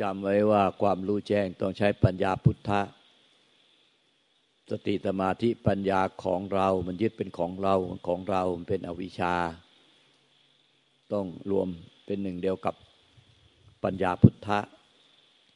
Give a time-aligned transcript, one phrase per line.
[0.00, 2.80] จำไว้ว่าความรู้แจ้งต้องใช้ปัญญาพุทธะ
[4.70, 7.74] สติสมาธิปัญญาของเรา มันยึดเป็นของเรา
[8.08, 9.34] ของเราเป็นอวิชชา
[11.12, 11.68] ต้องรวม
[12.06, 12.74] เป็นหนึ่งเดียวกับ
[13.84, 14.58] ปัญญาพุทธะ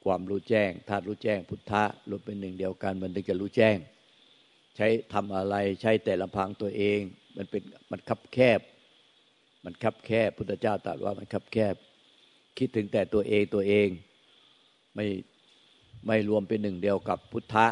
[0.05, 3.77] ความรู้แจ้งธาตุรู้แจ้งพุทธะรวมเป็นหนึ่งเดียวกัน มันถึงจะรู้แจ้ง
[4.77, 6.99] ใช้ทำอะไรใช้แต่ลำพังตัวเอง
[7.37, 8.61] มันเป็นมันคับแคบ
[9.65, 11.75] มันคับแคบพุทธเจ้าตรัสว่ามันคับแคบ
[12.59, 13.89] คิดถึงแต่ตัวเองตัวเอง
[14.95, 15.07] ไม่
[16.07, 17.67] ไม่รวมเป็นหนึ่งเดียวกับพุทธะ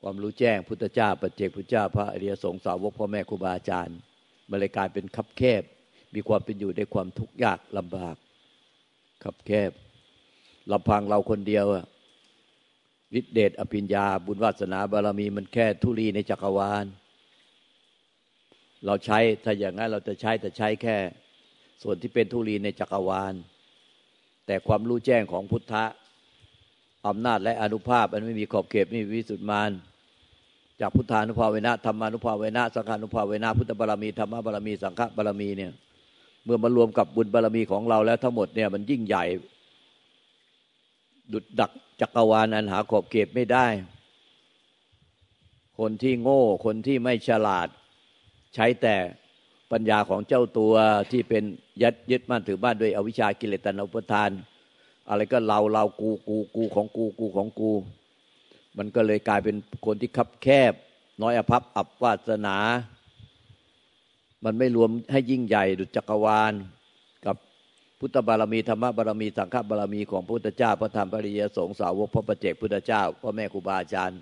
[0.00, 3.98] ความรู้แจ้งพุทธเจ้าปัจเจกพุทธเจ้าพระอริยสงฆ์สาวกพ่อแม่ครูบาอาจารย์
[4.50, 5.62] มันเลยกลายเป็นคับแคบ
[6.14, 8.16] มีความเป็นอยู่ในความทุกข์ยากลำบาก
[9.24, 9.70] คับแคบ
[10.72, 11.64] ลำพังเราคนเดียว
[13.18, 16.86] ฤทธิเดชอภิญญา บุญวาสนาบารมีมันแค่ทุลีในจักรวาล
[18.86, 20.96] เราใช้ถ้าอย่างนั้นเราจะใช้แต่ใช้แค่
[21.82, 23.34] ส่วนที่เป็นทุลีในจักรวาล
[24.46, 25.84] แต่ความรู้แจ้งของพุทธะ
[27.06, 29.70] อำนาจและอนุภาพอันไม่มีขอบเขตไม่มีวิสุทธิมาน
[30.80, 35.72] จากพุทธานุภาเวนะธรรมานุภาเวนะสังฆานุภาเวนะพุทธบารมีธรรมบารมีสังฆบารมีเนี่ย
[36.44, 39.24] เมื่อมารวมกับบุญบารมีของเราแล้วทั้งหมดเนี่ยมันยิ่งใหญ่
[41.32, 43.66] ดุดดักจักรวาลอันหาขอบเขตไม่ได้
[45.78, 47.68] คนที่โง่คนที่ไม่ฉลาด
[48.54, 48.96] ใช้แต่
[49.72, 50.74] ปัญญาของเจ้าตัว
[51.12, 51.44] ที่เป็น
[51.82, 54.30] ยัดยึดมั่นถือบ้านด้วยอวิชากิเลสตนอุปทาน
[55.08, 57.72] อะไรก็เราเรากูกูกูของกูกูของกู
[58.78, 59.56] มันก็เลยกลายเป็น
[59.86, 60.72] คนที่คับแคบ
[61.22, 62.56] น้อยอภัพอับวาสนา
[64.44, 66.52] มันไม่รวมให้ยิ่งใหญ่ดุจจักรวาล
[67.26, 67.36] กับ
[67.98, 74.20] พุทธบารมีธรรมบารมีสังฆบารมีของพระพุทธเจ้าพระธรรมพระริยสงฆ์สาวกพระประเจกพุทธเจ้าพ่อแม่ครูบาอาจารย์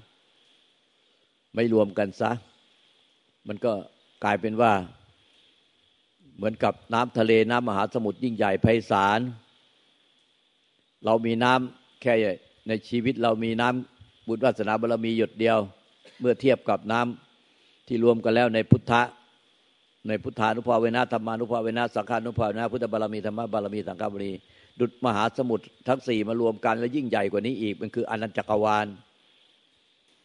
[1.54, 2.30] ไม่รวมกันซะ
[3.48, 3.72] มันก็
[4.24, 4.72] กลายเป็นว่า
[6.42, 9.20] เหมือนกับน้ำทะเลน้ำมหาสมุทรยิ่งใหญ่ไพศาล
[11.04, 12.12] เรามีน้ำแค่
[12.68, 15.58] ในชีวิตเรามีน้ำบุญวาสนาบารมีหยดเดียว
[16.20, 19.02] เมื่อเทียบกับน้ำที่รวมกันแล้วในพุทธะ
[20.08, 24.32] ในพุทธานุภาเวนะธรรมานุภาเวนะสังฆานุภาเวนะพุทธบารมีธรรมบารมีสังฆบารมี
[24.80, 28.86] ดุจมหาสมุทรทั้งสี่มารวมกันแล้วยิ่งใหญ่กว่านี้อีก มันคืออนันตจักรวาล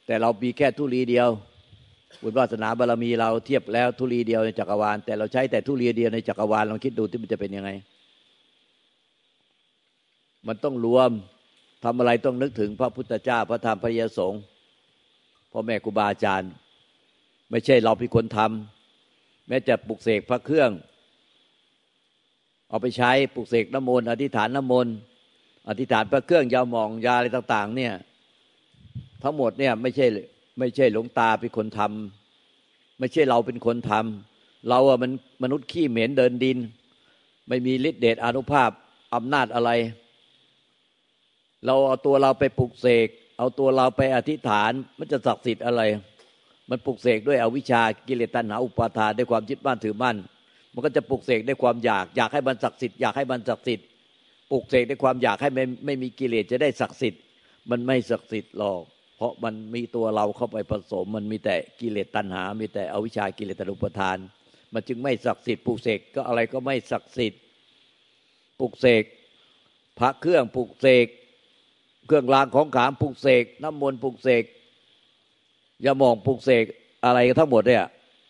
[0.05, 1.29] แต่เรามีแค่ทุลีเดียว
[2.21, 7.69] บุญวาสนาบารมีเราเทียบแล้วทุลีเดียวในจักรวาล แต่เราใช้แต่ทุลีเดียวในจักรวาลลองคิดดูที่มันจะเป็นยังไง
[10.47, 11.11] มันต้องรวม
[11.83, 14.41] ทำอะไรต้องนึกถึงพระพุทธเจ้าพระธรรมพระยสงฆ์
[15.51, 16.51] พ่อแม่ครูบาอาจารย์
[17.51, 20.71] ไม่ใช่เราเป็นคนทำแม้จะปลุกเสกพระเครื่อง
[22.69, 24.93] เอาไปใช้ปลุกเสกน้ำมนต์อธิษฐานน้ำมนต์
[25.69, 27.93] อธิษฐานพระเครื่องยาหมองยาอะไรต่าง ๆ เนี่ย
[29.23, 30.05] ทั้งหมดเนี่ยไม่ใช่
[30.59, 35.11] ไม่ใช่หลวงตาเป็นคนทำไม่ใช่เราเป็นคนทำเราอะมัน
[35.43, 36.57] มนุษย์ขี้เหม็นเดินดิน
[37.47, 38.69] ไม่มีฤทธิเดชอนุภาพ
[39.15, 39.71] อำนาจอะไร
[41.65, 43.07] เราเอาตัวเราไปปลุกเสก
[43.37, 45.81] เอาตัวเราไปอธิษฐานมันจะศักดิ์สิทธิ์อะไร
[46.69, 50.17] มันปลุกเสกด้วยอวิชชากิเลสตัณหาอุปาทานด้วยความยึดบ้านถือมั่น
[50.73, 53.85] มันก็จะปลุกเสกด้วยความอยาก อยากให้มันศักดิ์สิทธิ์อยากให้มันศักดิ์สิทธิ์
[54.51, 57.21] ปลุกเสกด้วยความอยากให้ไม่ไม่มีกิเลสจะได้ศักดิ์สิทธิ์
[57.69, 58.83] มันไม่ศักดิ์สิทธิ์หรอก
[59.17, 64.17] เพราะมันมีตัวเราเข้าไปผสม มันมีแต่กิเลสตัณหา มีแต่อวิชากิเลสตรุปทาน
[64.73, 67.41] มันจึงไม่ศักดิ์สิทธิ์ปลุกเสกก็อะไรก็ไม่ศักดิ์สิทธิ์
[68.59, 69.03] ปลุกเสก
[69.99, 71.07] พระเครื่องปลุกเสก
[72.07, 74.43] เครื่องรางของขามปลุกเสกน้ำมนต์ปลุกเสก
[75.85, 76.65] ยามองปลุกเสก
[77.05, 77.85] อะไรทั้งหมดเนี่ย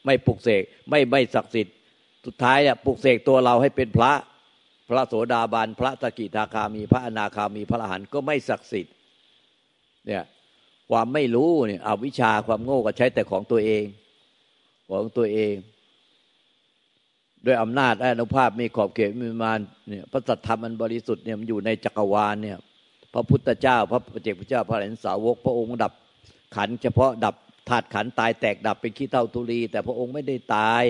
[0.05, 1.75] ไม่ปลุกเสกไม่ไม่ศักดิ์สิทธิ์
[2.25, 4.11] สุดท้ายเนี่ยปลุกเสกตัวเราให้เป็นพระ
[4.89, 8.93] พระโสดาบันพระตะกิทาคามีพระอนาคามีพระอรหันต์ก็ไม่ศักดิ์สิทธิ์
[10.07, 10.23] เนี่ย
[10.89, 13.83] ความไม่รู้เนี่ยอวิชชาความโง่ก็ใช้แต่ของตัวเอง
[14.89, 15.55] ของตัวเอง
[17.45, 19.59] ด้วยอำนาจอนุภาพมีขอบเขตมีมาน
[19.89, 22.57] เนี่ยพระสัทธรรมอันบริสุทธิ์เนี่ยมันอยู่ในจักรวาลเนี่ย
[23.13, 25.93] พระพุทธเจ้า พระปเจกพระเจ้าพระอรหันสาวก พระองค์ดับ
[26.55, 27.35] ขันเฉพาะดับ
[27.69, 30.83] ธาตุขันตายแตกดับเป็นขี้เท่าทุลี แต่พระองค์ไม่ได้ตาย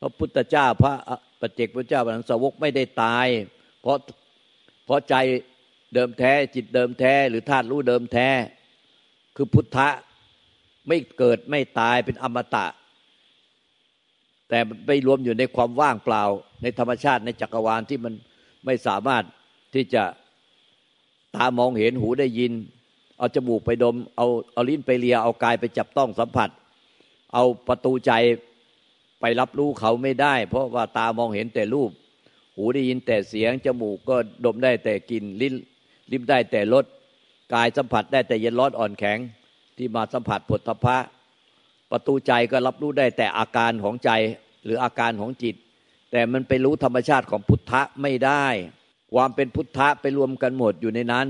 [0.00, 0.92] พระพุทธเจ้า พระ
[1.40, 3.26] ปเจกพระเจ้าพระอรหันสาวกไม่ได้ตาย
[3.82, 3.96] เพราะ
[4.86, 5.14] เพราะใจ
[5.94, 8.28] เดิมแท้ จิตเดิมแท้ หรือธาตุรู้เดิมแท้
[9.36, 9.88] คือพุทธะ
[10.88, 12.66] ไม่เกิดไม่ตายเป็นอมตะ
[14.48, 16.22] แต่ไปรวมอยู่ในความว่างเปล่า
[16.62, 18.14] ในธรรมชาติในจักรวาลที่มัน
[18.64, 19.24] ไม่สามารถ
[19.74, 20.02] ที่จะ
[21.36, 22.52] ตามองเห็นหูได้ยิน
[23.18, 26.50] เอาจมูกไปดม เอาเอาลิ้นไปเลีย เอากายไปจับต้องสัมผัส
[27.34, 28.12] เอาประตูใจ
[29.20, 31.90] ไปรับรู้เขาไม่ได้ เพราะว่าตามองเห็นแต่รูป
[32.56, 35.54] หูได้ยินแต่เสียง จมูกก็ดมได้แต่กลิ่นลิ้น
[36.12, 36.84] ลิ้มได้แต่ลด
[37.54, 39.18] กายสัมผัสได้แต่เย็นร้อนอ่อนแข็ง
[39.76, 40.96] ที่มาสัมผัสผลทพะ
[41.90, 44.10] ประตูใจก็รับรู้ได้แต่อาการของใจ
[44.64, 45.54] หรืออาการของจิต
[46.12, 48.46] แต่มันไปรู้ธรรมชาติของพุทธะไม่ได้
[49.14, 51.26] ความเป็นพุทธะไปรวมกันหมดอยู่ในนั้น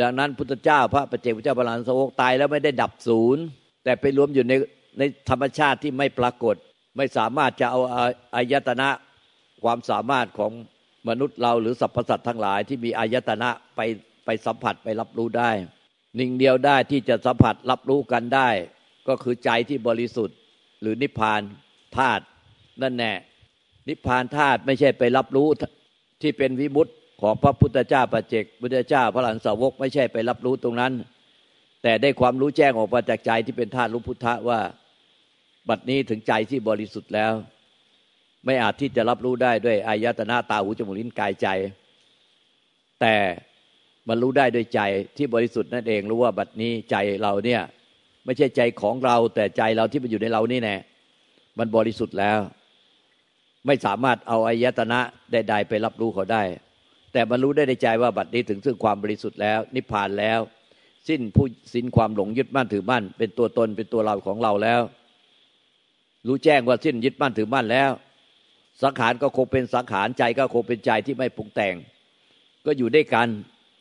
[0.00, 3.42] ดังนั้นพุทธเจ้าพระปเจกพุทธเจ้าพระลานสวกตายแล้วไม่ได้ดับศูนย์
[3.84, 4.52] แต่ไปรวมอยู่ใน
[4.98, 6.56] ในธรรมชาติที่ไม่ปรากฏ
[6.96, 7.80] ไม่สามารถจะเอา
[8.36, 8.88] อายตนะ
[9.64, 10.52] ความสามารถของ
[11.08, 13.80] มนุษย์เราหรือสรรพสัตว์ทั้งหลายที่มีอายตนะไป
[14.30, 15.50] ไปสัมผัสไปรับรู้ได้
[16.16, 18.48] หนึ่งเดียวได้ที่จะสัมผัสรับรู้กันได้
[19.08, 20.36] ก็คือใจที่บริสุทธิ์
[20.80, 21.40] หรือนิพพาน
[21.96, 22.24] ธาตุ
[22.82, 23.12] นั่นแน่
[23.88, 25.48] นิพพานธาตุไม่ใช่ไปรับรู้
[26.22, 26.92] ที่เป็นวิมุตติ
[27.22, 30.92] ของพระพุทธเจ้าปัจเจกพุทธเจ้าพระหลานสาวกไม่ใช่ไปรับรู้ตรงนั้น
[31.82, 34.60] แต่ได้ความรู้แจ้งออกมาจากใจที่เป็นธาตุรู้พุทธะว่า
[35.68, 37.32] บัดนี้ถึงใจที่บริสุทธิ์แล้ว
[38.44, 41.48] ไม่อาจที่จะรับรู้ได้ด้วยอายตนะตาหูจมูกลิ้นกายใจ
[43.00, 43.14] แต่
[44.08, 44.80] มันรู้ได้ด้วยใจ
[45.16, 47.62] ที่บริสุทธิ์นั่นเองรู้ว่าบัดนี้ใจเราเนี่ย
[48.24, 50.76] ไม่ใช่ใจของเรา แต่ใจเราที่มันอยู่ในเรานี่แน่
[51.58, 52.38] มันบริสุทธิ์แล้ว
[53.66, 55.00] ไม่สามารถเอาอายตนะ
[55.32, 56.42] ใดๆไปรับรู้เขาได้
[57.12, 60.40] แต่มันรู้ได้ในใจว่าบัดนี้ถึงซึ่งความบริสุทธิ์แล้ว นิพพานแล้ว
[61.08, 64.80] สิ้นผู้สิ้นความหลงยึดมั่นถือมั่น เป็นตัวตนเป็นตัวเราของเราแล้ว
[66.26, 67.90] รู้แจ้งว่าสิ้นยึดมั่นถือมั่นแล้ว
[68.82, 71.74] สังขารก็คงเป็นสังขารใจก็คงเป็นใจที่ไม่ปรุงแต่ง
[72.66, 73.28] ก็อยู่ด้วยกัน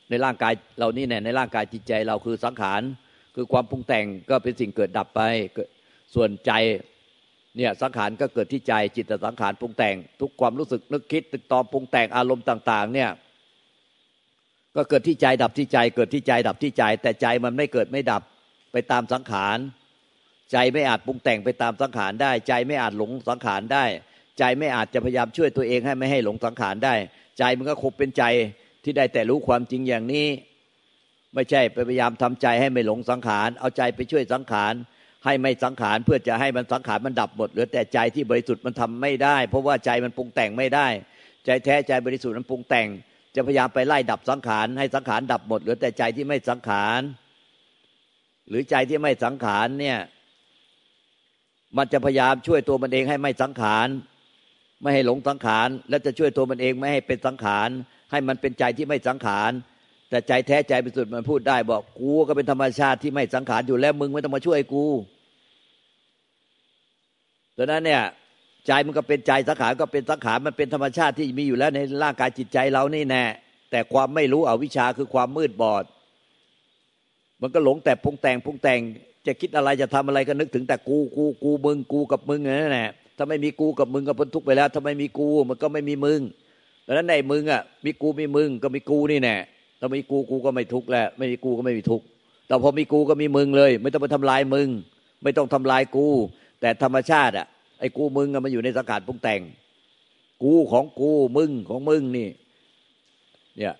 [0.10, 2.82] ในร่างกายเรานี่เนี่ยในร่างกายจิตใจเราคือสังขาร
[3.36, 5.22] คือความปรุงแต่งก็เป็นสิ่งเกิดดับไป
[6.16, 6.52] ส่วนใจ
[7.58, 13.10] เนี่ยสังขารก็เกิดที่ใจจิตสังขารปรุงแต่ง ทุกความรู้สึกนึกคิดตึกตอมปรุงแต่งอารมณ์ต่าง ๆ เนี่ย
[14.76, 18.24] ก็เกิดที่ใจดับที่ใจ เกิดที่ใจดับที่ใจ แต่ใจมันไม่เกิดไม่ดับ
[18.72, 19.58] ไปตามสังขาร
[20.52, 23.86] ใจไม่อาจปรุงแต่งไปตามสังขารได้ ใจไม่อาจหลงสังขารได้
[24.40, 26.94] ใจไม่อาจจะพยายามช่วยตัวเองให้ไม่ให้หลงสังขารได้
[27.40, 28.24] ใจมันก็คบเป็นใจ
[28.84, 30.28] ที่ได้แต่รู้ความจริงอย่างนี้
[31.36, 34.74] ไม่ใช่ไปพยายามทำใจให้ไม่หลงสังขาร เอาใจไปช่วยสังขาร
[35.26, 40.88] ให้ไม่สังขารเพื่อจะให้มันสังขารมันดับหมดเหลือแต่ใจที่บริสุทธิ์มันทำไม่ได้ เพราะว่าใจมันปรุงแต่งไม่ได้
[41.46, 42.88] ใจแท้ใจบริสุทธิ์มันปรุงแต่ง
[43.36, 47.02] จะพยายามไปไล่ดับสังขารให้สังขารดับหมดเหลือแต่ใจที่ไม่สังขาร
[48.50, 49.98] หรือใจที่ไม่สังขารเนี่ย
[51.78, 53.88] มันจะพยายามช่วยตัวมันเองให้ไม่สังขาร
[54.82, 57.70] ไม่ให้หลงสังขาร และจะช่วยตัวมันเองไม่ให้เป็นสังขาร
[58.12, 59.52] ให้มันเป็นใจที่ไม่สังขาร
[60.10, 64.86] แต่ใจแท้ใจเป็นสุดมันพูดได้ บอกกูก็เป็นธรรมชาติที่ไม่สังขารอยู่แล้วมึงไม่ต้องมาช่วยกู
[67.58, 68.04] ดังนั้นเนี่ย
[68.68, 73.24] ใจมันก็เป็นใจสังขารก็เป็นสังขารมันเป็นธรรมชาติที่มีอยู่แล้วในร่างกายจิตใจเรานี่แน่
[73.72, 75.84] แต่ความไม่รู้อวิชชาคือความมืดบอด
[77.42, 78.80] มันก็หลงแต่พุงแต่งพุงแต่ง
[79.28, 86.20] จะคิดอะไรจะทำอะไรก็นึกถึงแต่กูกูกูมึงกูกับมึงนั่นแหละถ้าไม่มีกูกับมึงก็พ้นทุกไปแล้วถ้าไม่มีกูมันก็ไม่มีมึง
[86.90, 89.36] ดังนั้นในมึงอะมีกูมีมึงก็มีกูนี่แน่
[89.80, 92.06] ถ้ามีกูกูก็ไม่ทุกข์แล้วไม่มีกูก็ไม่มีทุกข์
[92.48, 94.68] แต่พอมีกูก็มีมึงเลย ไม่ต้องไปทำลายมึง
[95.24, 96.08] ไม่ต้องทำลายกู
[96.62, 97.48] แต่ธรรมชาติอะ
[97.80, 99.42] ไอ้กูมึงมันอยู่ในสังขารปรุงแต่ง
[100.44, 102.30] กูของกูมึงของมึงนี่
[103.58, 103.76] เนี่ย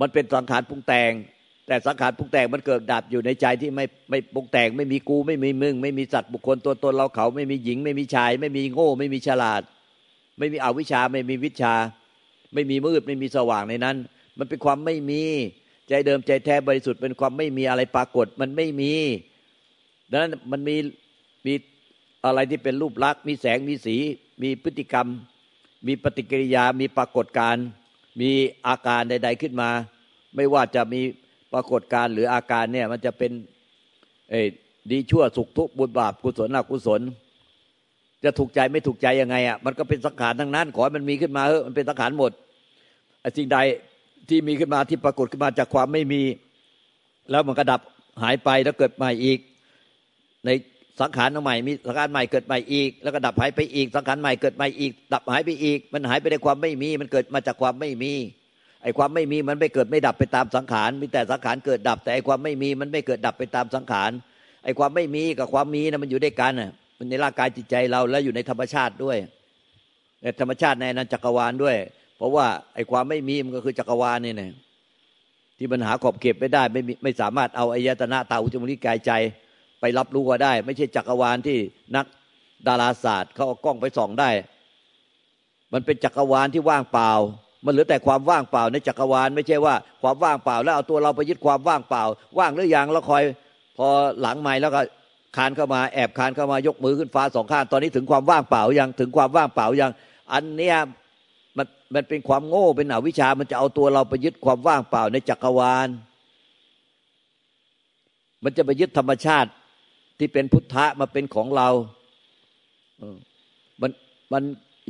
[0.00, 1.12] มันเป็นสังขารปรุงแต่ง
[1.66, 9.62] แต่สังขารปรุงแต่งมันเกิดดับอยู่ในใจที่ไม่ไม่ปรุงแต่ง ไม่มีกูไม่มีมึง ไม่มีสัตว์บุคคลตัวตนเราเขา ไม่มีหญิง ไม่มีชาย ไม่มีโง่ ไม่มีฉลาด
[10.38, 11.74] ไม่มีอวิชชาไม่มีวิชา
[12.54, 13.96] ไม่มีมืดไม่มีสว่างในนั้น
[14.38, 15.22] มันเป็นความไม่มี
[15.88, 18.92] ใจเดิมใจแท้บริสุทธิ์เป็นความไม่มีอะไรปรากฏมันไม่มี
[20.10, 20.76] ดังนั้นมันมี
[21.46, 21.54] มี
[22.24, 23.96] อะไรที่เป็นรูปลักษณ์มีแสงมีสี
[24.42, 25.08] มีพฤติกรรม
[25.86, 27.56] มีปฏิกิริยามีปรากฏการ
[28.20, 28.30] มี
[28.66, 29.70] อาการใด ๆขึ้นมา
[30.36, 31.00] ไม่ว่าจะมี
[31.52, 33.32] ปรากฏการหรืออาการเนี่ยมันจะเป็น
[34.30, 34.34] เอ
[34.90, 37.00] ดีชั่วสุขทุกข์บุญบาปกุศลอกุศล
[38.24, 42.32] จะถูกใจไม่ถูกใจยังไงอะมันก็เป็นสังขารทั้งนั้น ขอให้มันมีขึ้นมาเออมันเป็นสังขารหมด
[43.36, 43.58] สิ่งใด
[44.28, 46.22] ที่มีขึ้นมาที่ปรากฏขึ้นมาจากความไม่มี
[47.30, 47.80] แล้วมันก็ดับ
[48.22, 49.38] หายไปแล้วเกิดใหม่อีก
[50.46, 50.50] ใน
[51.00, 58.12] สังขารใหม่มีสังขารใหม่เกิดใหม่อีก แล้วก็ดับหายไปอีก สังขารใหม่เกิดใหม่อีก ดับหายไปอีก มันหายไปในความไม่มี มันเกิดมาจากความไม่มี
[58.82, 64.10] ไอ้ความไม่มีมันไม่เกิดไม่ดับไปตามสังขารมีแต่สังขารเกิดดับ แต่ไอ้ความไม่มีมันไม่เกิดดับไปตามสังขาร
[64.64, 69.16] ไอ้ความไม่มีกับความมีนะมันอยู่ด้วยกันอะมันในร่างกายจิตใจเราแล้วอยู่ในธรรมชาติด้วย
[70.22, 71.76] ในธรรมชาติในนั้นจักรวาลด้วย
[72.16, 74.52] เพราะว่าไอ้ความไม่มีมันก็คือจักรวาลนี่นะ
[75.58, 79.12] ที่มันหาขอบเก็บไม่ได้ไม่ไม่สามารถเอาอายตนะตาอุจมุริกายใจ
[79.80, 81.58] ไปรับรู้ก็ได้ ไม่ใช่จักรวาลที่
[81.96, 82.06] นัก
[82.66, 84.30] ดาราศาสตร์เขาเอากล้องไปส่องได้
[85.72, 87.10] มันเป็นจักรวาลที่ว่างเปล่า
[87.64, 92.02] มันเหลือแต่ความว่างเปล่าในจักรวาลไม่ใช่ว่าความว่างเปล่า แล้วเอาตัวเราไปยึดความว่างเปล่า
[92.38, 93.22] ว่างหรือยังแล้วคอย
[93.76, 93.86] พอ
[94.20, 94.80] หลังใหม่แล้วก็
[95.36, 99.90] คานเข้ามาแอบคานเข้ามายกมือขึ้นฟ้าสองข้างตอนนี้ถึงความว่างเปล่ายังถึงความว่างเปล่ายัง
[100.32, 100.76] อันเนี้ย
[101.94, 105.88] มันเป็นความโง่เป็นอวิชามันจะเอาตัวเราไปยึดความว่างเปล่าในจักรวาล
[108.44, 109.50] มันจะไปยึดธรรมชาติ
[110.18, 111.68] ที่เป็นพุทธะมาเป็นของเรา
[113.80, 113.90] มัน
[114.32, 114.42] มัน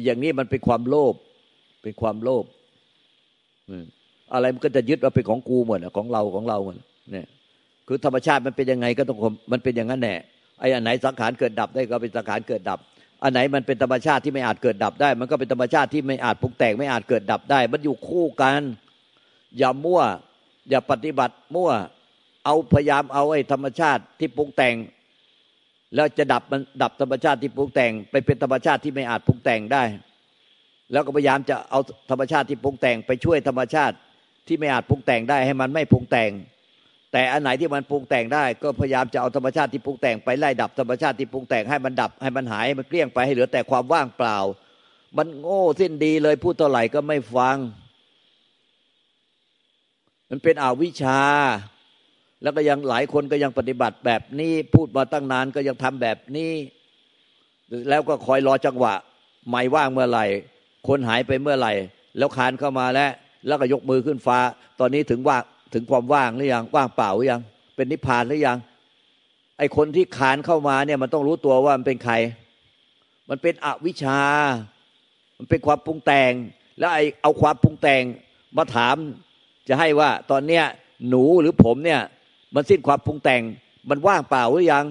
[0.05, 1.15] อย่างนี้มันเป็นความโลภ
[1.83, 2.45] เป็นความโลภ
[4.33, 6.77] อะไรมันก็จะยึดว่าเป็นของกูหมดของเราของเราหมด
[7.13, 7.27] เนี่ย
[7.89, 9.19] คือธรรมชาติมันเป็นยังไงก็ต้อง
[9.53, 10.17] มันเป็นอย่างนั้นแน่
[10.61, 12.79] ไอ้อันไหนสังขารเกิดดับได้ก็เป็นสังขารเกิดดับ
[13.25, 18.61] อันไหนมันเป็นธรรมชาติที่ไม่อาจเกิดดับได้ มันก็เป็นธรรมชาติที่ไม่อาจปรุงแต่งไม่อาจเกิดดับได้ มันอยู่คู่กัน
[19.59, 20.03] อย่ามั่ว
[20.71, 21.71] อย่าปฏิบัติมั่ว
[22.45, 24.75] เอาพยายามเอาไอ้ธรรมชาติที่ปรุงแต่ง
[25.95, 29.83] แล้วจะดับมันดับธรรมชาติที่ปรุงแต่ง ไปเป็นธรรมชาติที่ไม่อาจปรุงแต่งได้
[30.93, 33.97] แล้วก็พยายามจะเอาธรรมชาติที่ปรุงแต่ง ไปช่วยธรรมชาติ
[34.47, 36.31] ที่ไม่อาจปรุงแต่งได้ ให้มันไม่ปรุงแต่ง
[37.17, 44.39] แต่อันไหนที่มันปรุงแต่งได้ก็พยายามจะเอาธรรมชาติที่ปรุงแต่งไปไล่ดับธรรมชาติที่ปรุงแต่งให้มันดับให้มันหายให้มันเกลี้ยงไปให้เหลือแต่ความว่างเปล่า
[45.17, 47.57] มันโง่สิ้นดีเลยพูดเท่าไหร่ก็ไม่ฟัง
[50.31, 51.21] มันเป็นอวิชชา
[52.43, 56.53] แล้วก็ยังหลายคนก็ยังปฏิบัติแบบนี้ พูดมาตั้งนานก็ยังทำแบบนี้
[57.89, 58.95] แล้วก็คอยรอจังหวะ
[59.49, 60.27] ไม่ว่างเมื่อไหร่
[60.89, 61.73] คนหายไปเมื่อไหร่
[62.19, 63.11] แล้วคานเข้ามาแล้ว
[63.47, 64.39] แล้วก็ยกมือขึ้นฟ้า
[64.81, 65.37] ตอนนี้ถึงว่า
[65.75, 67.41] ถึงความว่างหรือยังว่างเปล่าหรือยัง
[67.77, 68.59] เป็นนิพพานหรือยัง
[69.59, 72.15] ไอคนที่ขานเข้ามาเนี่ยมันต้องรู้ตัวว่ามันเป็นใคร
[73.31, 74.21] มันเป็นอวิชชา
[75.39, 76.33] มันเป็นความปรุงแต่ง
[76.79, 78.03] แล้วไอเอาความปรุงแต่ง
[78.57, 78.97] มาถาม
[79.69, 80.65] จะให้ว่าตอนเนี้ย
[81.09, 82.01] หนูหรือผมเนี่ย
[82.55, 83.43] มันสิ้นความปรุงแต่ง
[83.91, 84.85] มันว่างเปล่าหรือยัง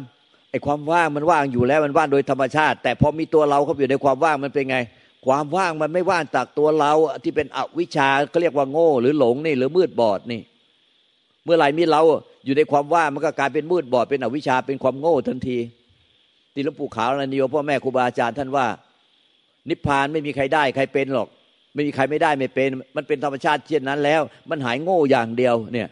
[0.52, 4.78] ไอความว่างมันว่างอยู่แล้วมันว่างโดยธรรมชาติ แต่พอมีตัวเราเข้าอยู่ในความว่างมันเป็นไง
[5.26, 10.42] ความว่างมันไม่ว่างจากตัวเราที่เป็นอวิชชาเขาเรียกว่าโง่ หรือหลงนี่หรือมืดบอดนี่
[11.46, 12.02] เมื่อไหร่มีเรา
[12.46, 15.58] อยู่ในความว่ามันก็กลายเป็นมืดบอดเป็นอวิชชาเป็นความโง่ทันที
[16.54, 18.66] ที่หลวงปู่ขาวนันนิโยพ่อแม่ครูบาอาจารย์ท่านว่า
[19.70, 21.28] นิพพานไม่มีใครได้ใครเป็นหรอก
[21.74, 25.90] ไม่มีใครไม่ได้ไม่เป็น มันเป็นธรรมชาติเช่นนั้นแล้ว มันหายโง่อย่างเดียวเนี่ย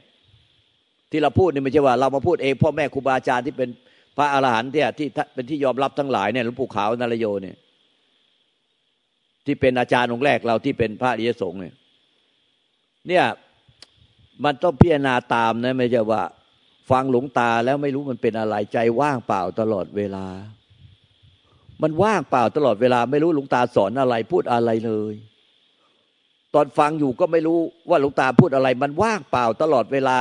[1.11, 3.69] ที่เราพูดนี่ไม่ใช่ว่า เรามาพูดเองพ่อแม่ครูบาอาจารย์ที่เป็น
[4.17, 7.55] พระอรหันต์ที่ยที่เป็นที่ยอมรับทั้งหลายเนี่ยหลวงปู่ขาวนารโยเนี่ย
[9.45, 11.73] ที่เป็นอาจารย์องค์แรกเราที่เป็นพระอริยสงฆ์เนี่ย
[13.07, 13.23] เนี่ย
[14.43, 16.23] มันต้องพิจารณาตามนะไม่ใช่ว่า
[16.91, 20.25] ฟังหลงตาแล้วไม่รู้มันเป็นอะไรใจว่างเปล่าตลอดเวลา
[21.81, 25.13] มันว่างเปล่าตลอดเวลา ไม่รู้หลวงตาสอนอะไรพูดอะไรเลย
[26.53, 30.17] ตอนฟังอยู่ก็ไม่รู้ว่าหลวงตาพูดอะไร มันว่างเปล่าตลอดเวลา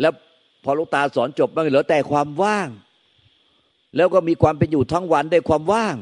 [0.00, 0.12] แล้ว
[0.64, 2.68] พอหลวงตาสอนจบมันเหลือแต่ความว่าง
[3.96, 5.96] แล้วก็มีความเป็นอยู่ทั้งวันด้วยความว่าง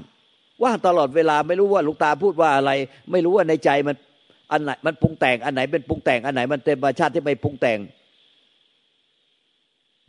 [0.62, 2.70] ว่างตลอดเวลาไม่รู้ว่าหลวงตาพูดว่าอะไร
[3.10, 3.96] ไม่รู้ว่าในใจมัน
[4.52, 7.78] อันไหนมันปรุงแต่งอันไหนเป็นปรุงแต่งอันไหนมันเต็มธรรมชาติที่ไม่ปรุงแต่ง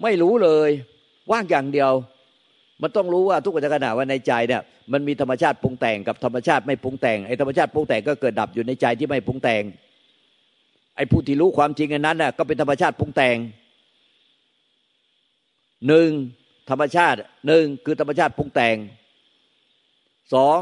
[0.04, 0.70] ไม่รู้เลย
[1.32, 1.92] ว่างอย่างเดียว
[2.82, 4.62] มันต้องรู้ว่าทุกขณะว่าในใจเนี่ย
[4.94, 9.64] มันมีธรรมชาติปรุงแต่งกับธรรมชาติไม่ปรุงแต่งไอ้ธรรมชาติปรุงแต่งก็เกิดดับอยู่ในใจที่ไม่ปรุงแต่ง
[10.96, 13.38] ไอ้ผู้ที่รู้ความจริงอันนั้นน่ะก็เป็นธรรมชาติปรุงแต่ง
[15.88, 16.10] หนึ่ง
[16.70, 17.18] ธรรมชาติ
[17.48, 18.76] หนึ่งคือธรรมชาติปรุงแต่ง
[20.34, 20.60] สอง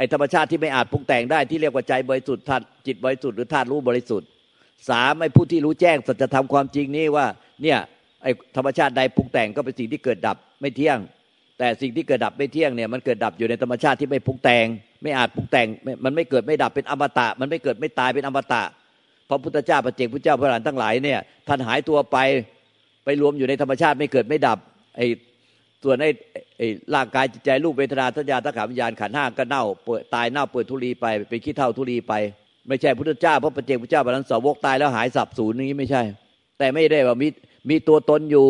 [0.00, 4.28] ไอ้ธรรมชาติที่ไม่อาจปรุงแต่งได้ที่เรียกว่าใจบริสุทธิ์ธาตุจิตบริสุทธิ์หรือธาตุรู้บริสุทธิ์
[4.88, 7.26] สามไอผู้ที่รู้แจ้งสัจธรรมความจริงนี้ว่า
[7.62, 7.78] เนี่ย
[8.22, 10.98] ไอ้ธรรมชาติใดปรุงแต่งก็เป็นสิ่งที่เกิดดับไม่เที่ยง
[11.58, 14.66] แต่สิ่งที่เกิดดับไม่เที่ยงเนี่ยมันเกิดดับอยู่ในธรรมชาติที่ไม่ปรุงแต่ง
[15.02, 15.66] ไม่อาจปรุงแต่ง
[16.04, 18.62] มันไม่เกิดไม่ดับเป็นอมตะ มันไม่เกิดไม่ตายเป็นอมตะ
[19.28, 22.18] พระพุทธเจ้าพระเจกพุทธเจ้าพระหลานทั้งหลายเนี่ยท่านหายตัวไป
[23.04, 24.58] ไปรวมอยู่ในธรรมชาติไม่เกิดไม่ดับ
[24.96, 25.00] ไอ
[25.84, 26.10] ส่วนไอ้
[26.58, 32.14] ไอ้ร่างกายจิตใจรูปเวทนาสัญญาตังขาวิญญาณขันห้าก็เน่าเปิดตายเน่าเปิดทุลีไปเป็นขี้เท่าทุลีไป
[32.68, 36.02] ไม่ใช่พุทธเจ้าพระปเจกพุทธเจ้าพระนั้นสาวกตายแล้วหายสับสูญนี้ไม่ใช่
[36.58, 37.28] แต่ไม่ได้ว่ามี
[37.70, 38.46] มีตัวตนอยู่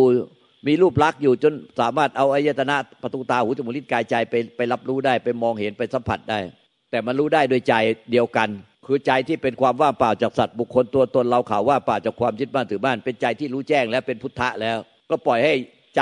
[0.67, 6.39] มีรูปลักษณ์อยู่จนสามารถเอาอายตนะประตูตาหูจมูกลิ้นกายใจไปไปรับรู้ได้ไปมองเห็นไปสัมผัสได้
[6.91, 7.75] แต่มันรู้ได้โดยใจ
[8.13, 8.49] เดียวกัน
[8.87, 14.77] คือใจที่เป็นความว่างเปล่าจากสัตว์บุคคลตัวตนเราข่าวว่าเปล่าจากความยึดบ้านถือบ้านเป็นใจที่รู้แจ้งแล้วเป็นพุทธะแล้ว
[15.11, 15.55] ก็ปล่อยให้
[15.97, 16.01] ใจ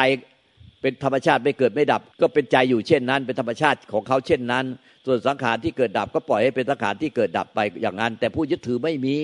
[0.82, 4.64] เป็นธรรมชาติไม่เกิดไม่ดับ ก็เป็นใจอยู่เช่นนั้น เป็นธรรมชาติของเขาเช่นนั้น
[5.06, 9.16] ส่วนสังขารที่เกิดดับก็ปล่อยให้เป็นสังขารที่เกิดดับไปอย่างนั้น แต่ผู้ยึดถือไม่มี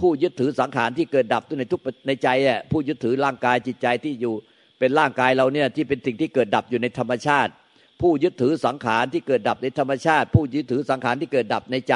[0.00, 4.34] ผู้ยึดถือสังขารที่เกิดดับในทุกในใจอะผู้ยึดถือร่างกายจิตใจที่อยู่
[4.78, 7.52] เป็นร่างกายเราเนี่ยที่เป็นสิ่งที่เกิดดับอยู่ในธรรมชาติ
[8.00, 11.94] ผู้ยึดถือสังขารที่เกิดดับในธรรมชาติ ผู้ยึดถือสังขารที่เกิดดับในใจ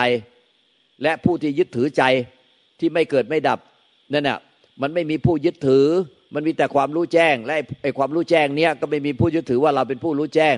[1.03, 2.03] และผู้ที่ยึดถือใจ
[2.81, 3.59] ที่ไม่เกิดไม่ดับ
[4.13, 4.39] นั่นน่ะ
[4.83, 5.87] มันไม่มีผู้ยึดถือ
[6.35, 10.57] มันมีแต่ความรู้แจ้ง และไอ้ความรู้แจ้งเนี้ยก็ไม่มีผู้ยึดถือว่าเราเป็นผู้รู้แจ้ง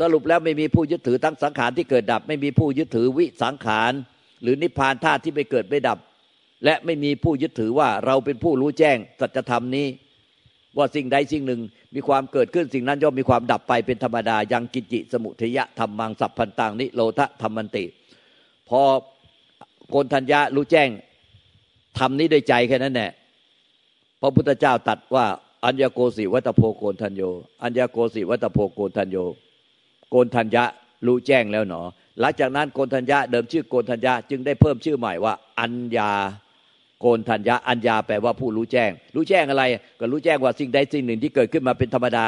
[0.00, 3.92] สรุปแล้วไม่มีผู้ยึดถือทั้งสังขารที่เกิดดับ ไม่มีผู้ยึดถือวิสังขาร
[4.42, 5.98] หรือนิพพานธาตุที่ไม่เกิดไม่ดับ
[6.64, 9.86] และไม่มีผู้ยึดถือว่าเราเป็นผู้รู้แจ้งสัจธรรมนี้
[10.76, 11.60] ว่าสิ่งใดสิ่งหนึ่ง
[11.94, 17.84] มีความเกิดขึ้นสิ่งนั้นย่อมมีความดับไปเป็นธรรมดายังกิจิสมุทยะธรรมังสัพพันตังนิโรธธรรมันติ
[18.68, 18.80] พอ
[19.90, 20.88] โกนทัญญารู้แจ้ง
[21.98, 23.10] ทำนี้ด้วยใจแค่นั้นแหละ
[24.20, 25.26] พระพุทธเจ้าตัดว่า
[25.64, 27.22] อัญญโกสิวัตโพโกนทัญโย
[27.62, 29.16] อัญญโกสิวัตโพโกนทัญโย
[30.10, 30.64] โกนทัญญะ
[31.06, 31.82] รู้แจ้งแล้วหนอ
[32.20, 36.12] หลังจากนั้นโกนทัญญะเดิมชื่อโกนทัญญะจึงได้เพิ่มชื่อใหม่ว่า อัญญา
[37.00, 39.64] โกนทัญญาอัญญาแปลว่าผู้รู้แจ้ง รู้แจ้งอะไร
[40.00, 42.24] ก็รู้แจ้งว่าสิ่งใดสิ่งหนึ่งที่เกิดขึ้นมาเป็นธรรมดา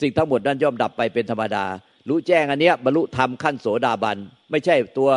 [0.00, 1.64] สิ่งทั้งหมดนั้นย่อมดับไปเป็นธรรมดา
[2.08, 4.18] รู้แจ้งอันเนี้ยบรรลุธรรมขั้นโสดาบัน
[4.50, 5.10] ไม่ใช่ตัว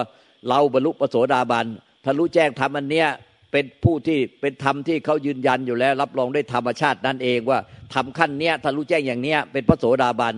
[0.48, 1.66] เราบรรลุปโสดาบัน
[2.04, 3.08] ถ้ารู้แจ้งธรรมอันเนี้ย
[3.54, 7.60] เป็นผู้ที่เป็นธรรมที่เขายืนยันอยู่แล้ว รับรองด้วยธรรมชาตินั่นเองว่า
[7.94, 10.36] ทำขั้นเนี้ยถ้ารู้แจ้งอย่างเนี้ย เป็นพระโสดาบัน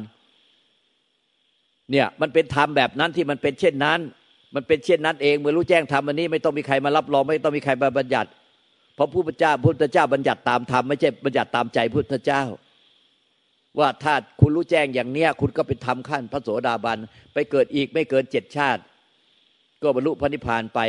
[1.92, 4.00] เนี่ยมันเป็นธรรมแบบนั้นที่มันเป็นเช่นนั้น
[4.56, 8.30] มันเป็นเช่นนั้นเองเมื่อรู้แจ้งธรรมอันนี้ไม่ต้องมีใครมารับรองไม่ต้องมีใครมาบัญญัติ
[8.96, 12.44] เพราะผู้พระเจ้าพุทธเจ้าบัญญัติตามธรรมไม่ใช่บัญญัติตามใจพุทธเจ้า
[13.80, 16.98] ว่าถ้าคุณรู้แจ้งอย่างเนี้ย คุณก็เป็นธรรมขั้นพระโสดาบัน
[17.34, 18.82] ไปเกิดอีกไม่เกินเจ็ดชาติ
[19.82, 20.80] ก็บรรลุพระนิพพานไป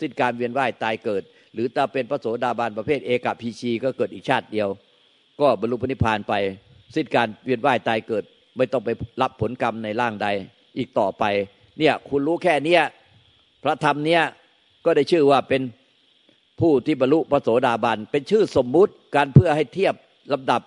[0.00, 1.22] สิ้นการเวียนว่ายตายเกิด
[1.54, 4.68] หรือถ้าเป็นพระโสดาบันประเภทเอกพีชีก็เกิดอีกชาติเดียว
[5.40, 6.34] ก็บรรลุพระนิพพานไป
[6.94, 8.24] สิ้นการเวียนว่ายตายเกิด
[8.56, 8.90] ไม่ต้องไป
[9.22, 10.28] รับผลกรรมในร่างใด
[10.78, 11.24] อีกต่อไป
[11.78, 12.82] เนี่ยคุณรู้แค่เนี้ย
[13.64, 14.22] พระธรรมเนี้ย
[14.84, 15.62] ก็ได้ชื่อว่าเป็น
[16.60, 19.94] ผู้ที่บรรลุพระโสดาบันเป็นชื่อสมมุติการเพื่อให้เทียบ
[20.32, 20.62] ลำดับ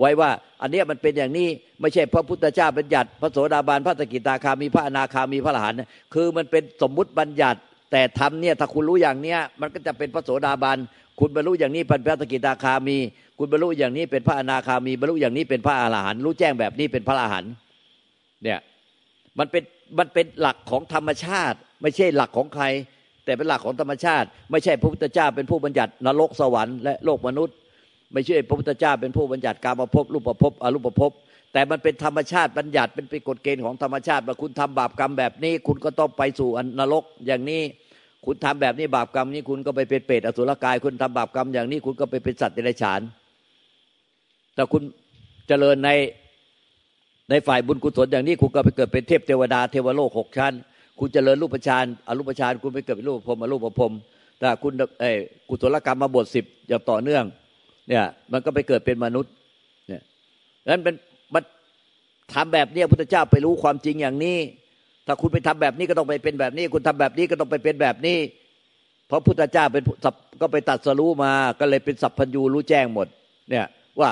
[0.00, 0.30] ไว้ว่า
[0.62, 1.48] อันนี้มันเป็นอย่างนี้
[1.80, 5.78] ไม่ใช่พระพุทธเจ้าบัญญัติ พระโสดาบันพระสกิตาคามีพระอนาคามีพระอรหันต์
[6.14, 7.60] คือมันเป็นสมมุติบัญญัติ
[7.90, 10.78] แต่ทำเนี่ยถ้าคุณรู้อย่างเนี้ยมันก็จะเป็นพระโสดาบัน
[11.20, 12.98] คุณบรรลุอย่างนี้เป็นพระสกิตาคามี
[13.38, 17.52] คุณบรรลุอย่างนี้เป็นพระอนาคามี บรรลุอย่างนี้เป็นพระอรหันต์รู้แจ้งแบบนี้เป็นพระอรหันต์
[18.42, 18.58] เนี่ย
[19.38, 19.62] มันเป็น
[19.98, 22.64] มันเป็นหลักของธรรมชาติ ไม่ใช่หลักของใคร
[23.24, 27.54] แต่เป็นหลักของธรรมชาติ ไม่ใช่พระพุทธเจ้าเป็นผู้บัญญัตินรกสวรรค์และโลกมนุษย์
[28.12, 31.12] ไม่ใช่พระพุทธเจ้าเป็นผู้บัญญัติการมาพบรูปภพอรูปภพ
[31.52, 37.62] แต่มันเป็นธรรมชาติบัญญัติเป็นเป็นกฎเกณฑ์ของธรรมชาติว่าคุณทำบาปกรรมแบบนี้ คุณก็ต้องไปสู่นรกอย่างนี้
[38.24, 43.00] คุณทำแบบนี้บาปกรรมนี้คุณก็ไปเป็นเปรตอสุรกาย คุณทำบาปกรรมอย่างนี้คุณก็ไปเป็นสัตว์เดรัจฉาน
[44.54, 44.82] แต่คุณ
[45.48, 45.90] เจริญใน
[47.30, 50.54] ในฝ่ายบุญกุศลอย่างนี้คุณก็ไปเกิดเป็นเทพเทวดาเทวโลกหกชั้น
[50.98, 53.92] คุณเจริญรูปฌานอรูปฌานคุณไปเกิดเป็นรูปพรมอรูปพรม
[54.38, 55.04] แต่คุณเอ
[55.48, 57.24] กุศลกรรมมาบทสิบอย่างต่อเนื่อง
[57.88, 59.32] เนี่ยมันก็ไปเกิดเป็นมนุษย์
[59.88, 60.02] เนี่ย
[60.68, 60.94] นั้นเป็น
[61.34, 61.42] มัน
[62.32, 64.38] ทำแบบนี้พุทธเจ้าไปรู้ความจริงอย่างนี้
[65.06, 68.18] ถ้าคุณไปทำแบบนี้ก็ต้องไปเป็นแบบนี้ คุณทำแบบนี้ก็ต้องไปเป็นแบบนี้
[69.08, 69.82] เพราะพุทธเจ้าเป็น
[70.40, 73.06] ก็ไปตัดสรู้มา ก็เลยเป็นสัพพัญญูรู้แจ้งหมด
[73.50, 73.66] เนี่ย
[74.00, 74.10] ว่า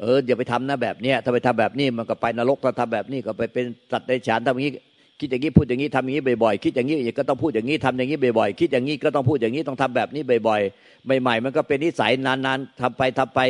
[0.00, 4.72] เอออย่าไปทำนะแบบเนี้ยถ้าไปทำแบบนี้มันก็ไปนรกถ้าทำแบบนี้ก็ไปเป็นสัตว์ในฉานทำอย่างนี้
[5.20, 13.40] คิดอย่างนี้พูดอย่างนี้ทำอย่างนี้บ่อยๆคิดอย่างนี้ก็ต้องพูดอย่างนี้ทำอย่างนี้บ่อยๆคิดอย่างนี้ก็ต้องพูดอย่างนี้ต้องทำแบบนี้บ่อยๆใหม่ๆมันก็เป็นนิสัยนานๆทำไปทำไป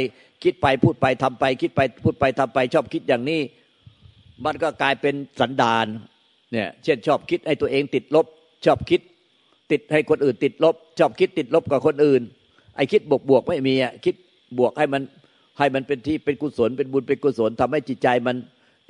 [0.43, 3.41] คิดไปพูดไปทำไป คิดไปพูดไปทำไปชอบคิดอย่างนี้
[4.45, 5.87] มันก็กลายเป็นสันดาน
[6.53, 8.27] เนี่ยเช่นชอบคิดให้ตัวเองติดลบ
[8.65, 9.01] ชอบคิด
[9.71, 12.23] ติดให้คนอื่นติดลบ ชอบคิดติดลบกับคนอื่น
[12.77, 14.15] ไอ้คิดบวกบวกไม่มีอะคิด
[14.59, 15.03] บวกให้มัน
[15.59, 18.37] ให้มันเป็นที่เป็นกุศลเป็นบุญเป็นกุศลทำให้จิตใจมัน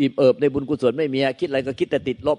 [0.00, 2.38] อิ่มเอิบในบุญกุศลไม่มีคิดอะไรก็คิดแต่ติดลบ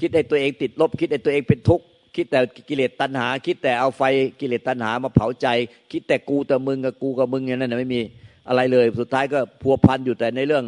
[0.00, 1.84] คิดให้ตัวเองติดลบ คิดให้ตัวเองเป็นทุกข์
[2.16, 4.02] คิดแต่กิเลสตัณหา คิดแต่เอาไฟ
[4.40, 5.46] กิเลสตัณหามาเผาใจ
[5.92, 8.00] คิดแต่กูแต่มึงกับกูกับมึงอย่างนั้นไม่มี
[8.48, 10.64] อะไรเลย สุดท้ายก็พัวพันอยู่แต่ในเรื่อง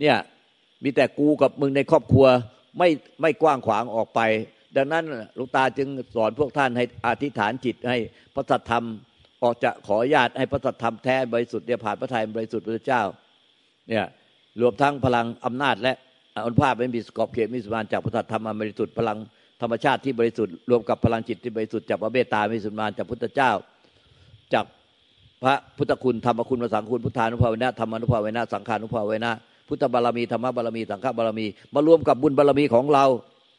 [0.00, 0.16] เนี่ย
[0.84, 2.26] มีแต่กูกับมึงในครอบครัว
[2.78, 2.88] ไม่
[3.22, 4.20] ไม่กว้างขวางออกไป
[4.76, 5.04] ดังนั้น
[5.38, 7.98] ลูกตาจึงสอนพวกท่านให้อธิษฐานจิตให้
[8.34, 8.84] พระสัทธรรม
[9.42, 13.02] ออกจะขอญาตให้พระสัทธรรมแท้บริสุทธิ์เดียผ่านพระทัยบริสุทธิ์พระเจ้า
[13.88, 14.06] เนี่ย
[14.60, 15.94] รวมทั้งพลังอำนาจและ
[16.44, 19.18] อนุภาพไม่มีสกอบเขตมีสุมานจากพระสัทธรรมบริสุทธิ์พลัง
[19.62, 23.50] ธรรมชาติที่บริสุทธิ์รวมกับพลังจิตที่บริสุทธิ์จากพระเมตตามีสุมานจากพุทธเจ้า
[24.54, 24.64] จาก
[25.42, 29.32] พระพุทธคุณธรรมคุณพระสังคุณพุทธานุภาเวนะธรรมานุภาเวนะสังขานุภาเวนะ
[29.68, 33.04] พุทธบารมีธรรมบารมีสังฆบารมี มารวมกับบุญบารมีของเรา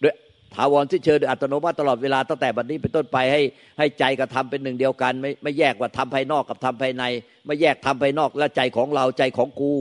[0.03, 0.15] ด้วย
[0.55, 3.41] ถาวรที่เชิญอัตโนมัติตลอดเวลาตั้งแต่บัดนี้เป็นต้นไปให้
[3.77, 7.03] ให้ใจกับทำเป็นหนึ่งเดียวกัน ไม่ไม่แยกว่าทำภายนอกกับทำภายใน
[7.45, 9.73] ไม่แยกทำภายนอกและใจของเราใจของกู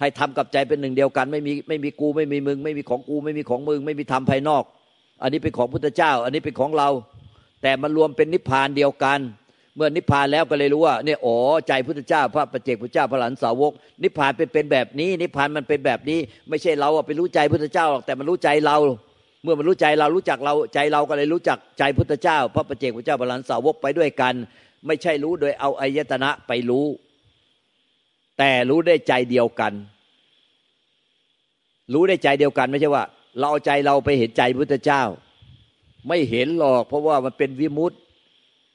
[0.00, 4.62] ให้ทำกับใจเป็นหนึ่งเดียวกัน ไม่มีไม่มีกูไม่มีมึง ไม่มีของกู ไม่มีของมึง ไม่มีทำภายนอก
[5.22, 6.88] อันนี้เป็นของพุทธเจ้า อันนี้เป็นของเรา
[7.62, 9.20] แต่มันรวมเป็นนิพพานเดียวกัน
[9.76, 11.36] เมื่อนิพพานแล้วก็เลยรู้ว่าเนี่ยอ๋อ
[11.68, 18.76] ใจพุทธเจ้า พระปเจกพุทธเจ้าพระหลานสาวก นิพพานเป็นเป็นแบบนี้ นิพพานมันเป็นแบบนี้ ไม่ใช่เราไปรู้ใจพุทธเจ้าหรอกแต่มันรู้ใจเรา
[19.42, 24.34] เมื่อมันรู้ใจเรารู้จักเราใจเราก็เลยรู้จักใจพุทธเจ้า พระปเจกพระเจ้าบาลานสาวกไปด้วยกัน
[24.86, 26.86] ไม่ใช่รู้โดยเอาอายตนะไปรู้
[28.38, 29.72] แต่รู้ได้ใจเดียวกัน
[31.92, 33.04] รู้ได้ใจเดียวกันไม่ใช่ว่า
[33.38, 35.02] เราเอาใจเราไปเห็นใจพุทธเจ้า
[36.08, 37.92] ไม่เห็นหรอกเพราะว่ามันเป็นวิมุต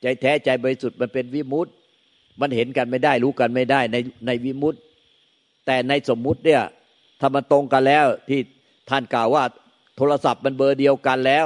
[0.06, 1.68] ใจแท้ใจบริสุทธิ์มันเป็นวิมุต
[2.41, 4.76] มันเห็นกันไม่ได้รู้กันไม่ได้ในในวิมุต
[5.65, 6.62] แต่ในสมมุติเนี่ย
[7.20, 8.39] ถ้ามันตรงกันแล้วที่
[8.89, 9.44] ท่านกล่าวว่า
[9.98, 11.46] โทรศัพท์มันเบอร์เดียวกันแล้ว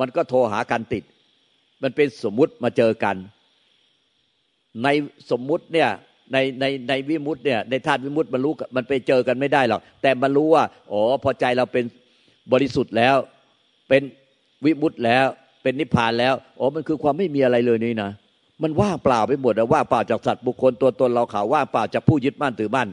[0.00, 1.04] มันก็โทรหากันติด
[1.82, 3.16] มันเป็นสมมุติมาเจอกัน
[4.82, 4.88] ใน
[5.30, 5.88] สมมุติเนี่ย
[6.32, 11.84] ในในในวิมุติเนี่ยในธาตุวิมุติมันรู้มันไปเจอกันไม่ได้หรอกแต่มันรู้ว่าอ๋อพอใจเราเป็น
[12.52, 13.16] บริสุทธิ์แล้ว
[13.88, 14.02] เป็น
[14.64, 15.26] วิมุติแล้ว
[15.62, 18.10] เป็นนิพพานแล้วอ๋อมันคือความไม่มีอะไรเลยนี่นะ
[18.62, 22.88] มันว่างเปล่าไปหมดอะว่างเปล่าจากสัตว์บุคคลตัวตนเราเขาว่างเปล่าจากผู้ยึดมั่นถือมั่น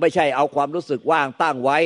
[0.00, 1.78] ไม่ใช่เอาความรู้สึกว่างตั้งไว้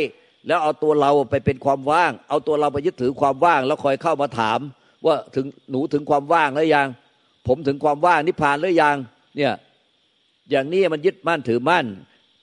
[0.46, 4.58] แล้วเอาตัวเราไปเป็นความว่าง เอาตัวเราไปยึดถือความว่าง แล้วคอยเข้ามาถาม
[5.06, 6.88] ว่าถึงหนูถึงความว่างแล้วยัง
[7.46, 8.96] ผมถึงความว่างนิพพานหรือยัง
[9.36, 9.52] เนี่ย
[10.50, 11.86] อย่างนี้มันยึดมั่นถือมั่น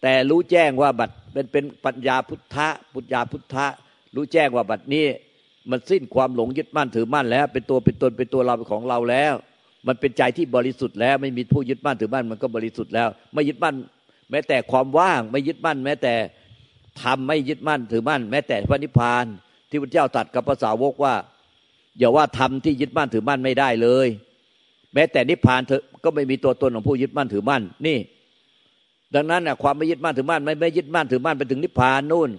[0.01, 3.65] แต่รู้แจ้งว่าบัตรเป็นเป็นปัญญาพุทธะปุญญาพุทธะ
[4.15, 5.05] รู้แจ้งว่าบัตรนี้
[5.71, 9.33] มันสิ้นความหลงยึดมั่นถือมั่นแล้ว เป็นตัวเป็นตนเป็นตัวเราเป็นของเราแล้ว
[9.87, 13.75] มันเป็นใจที่บริสุทธิ์แล้ว ไม่มีผู้ยึดมั่นถือมั่นมันก็บริสุทธิ์แล้ว ไม่ยึดมั่น
[14.31, 16.13] แม้แต่ความว่างไม่ยึดมั่น แม้แต่
[17.01, 19.25] ทำไม่ยึดมั่นถือมั่น แม้แต่พระนิพพาน
[19.69, 21.13] ที่พระเจ้าตัดกับภาษาวกว่า
[21.99, 24.07] อย่าว่าทำที่ยึดมั่นถือมั่นไม่ได้เลย
[24.93, 27.97] แม้แต่นิพพานเธอก็ไม่มีตัวตนของผู้ยึดมั่นถือมั่นนี่
[29.15, 32.29] ดังนั้นน่ะความไม่ยึดมั่นถือมั่นไม่ไม่ยึดมั่นถือมั่นไปถึงนิพพานนู่น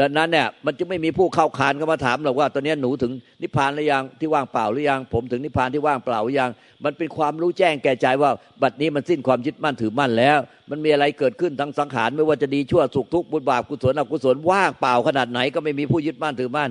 [0.00, 6.50] ดังนั้นเนี่ยมันจะไม่มีผู้เข้าคานก็มาถามหรอกว่า ตอนนี้หนูถึงนิพพานหรือยังที่ว่างเปล่าหรือยังผมถึงนิพพานที่ว่างเปล่าหรือยัง
[6.84, 8.30] มันเป็นความรู้แจ้งแก่ใจว่า
[8.62, 10.38] บัดนี้มันสิ้นความยึดมั่นถือมั่นแล้ว
[10.70, 16.70] มันมีอะไรเกิดขึ้นทั้งสังขารไม่ว่าจะดีชั่วสุขทุกข์บุญบาปกุศลอกุศลว่างเปล่าขนาดไหนก็ไม่มีผู้ยึดมั่นถือมั่น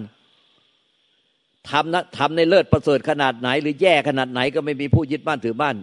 [1.69, 5.75] ทำนะทำในเลิศประเสริฐขนาดไหน หรือแย่ขนาดไหนก็ไม่มีผู้ยึดมั่นถือมั่น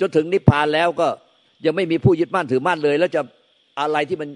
[0.00, 1.08] จนถึงนิพพานแล้วก็
[1.64, 3.20] ยังไม่มีผู้ยึดมั่นถือมั่นเลย แล้วจะ
[3.80, 4.28] อะไรที่มัน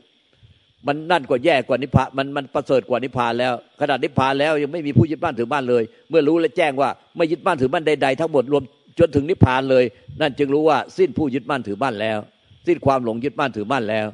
[0.87, 8.63] มันนั่นกว่าแย่กว่านิพพานมันมันประเสริฐกว่านิพพานแล้วขนาดนิพพานแล้วยังไม่มีผู้ยึดมั่นถือมั่นเลย เมื่อรู้และแจ้งว่าไม่ยึดมั่นถือมั่นใดๆทั้งหมดรวม
[8.99, 9.85] จนถึงนิพพานเลย
[10.21, 12.19] นั่นจึงรู้ว่าสิ้นผู้ยึดมั่นถือมั่นแล้ว
[12.67, 14.07] สิ้นความหลงยึดมั่นถือมั่นแล้ว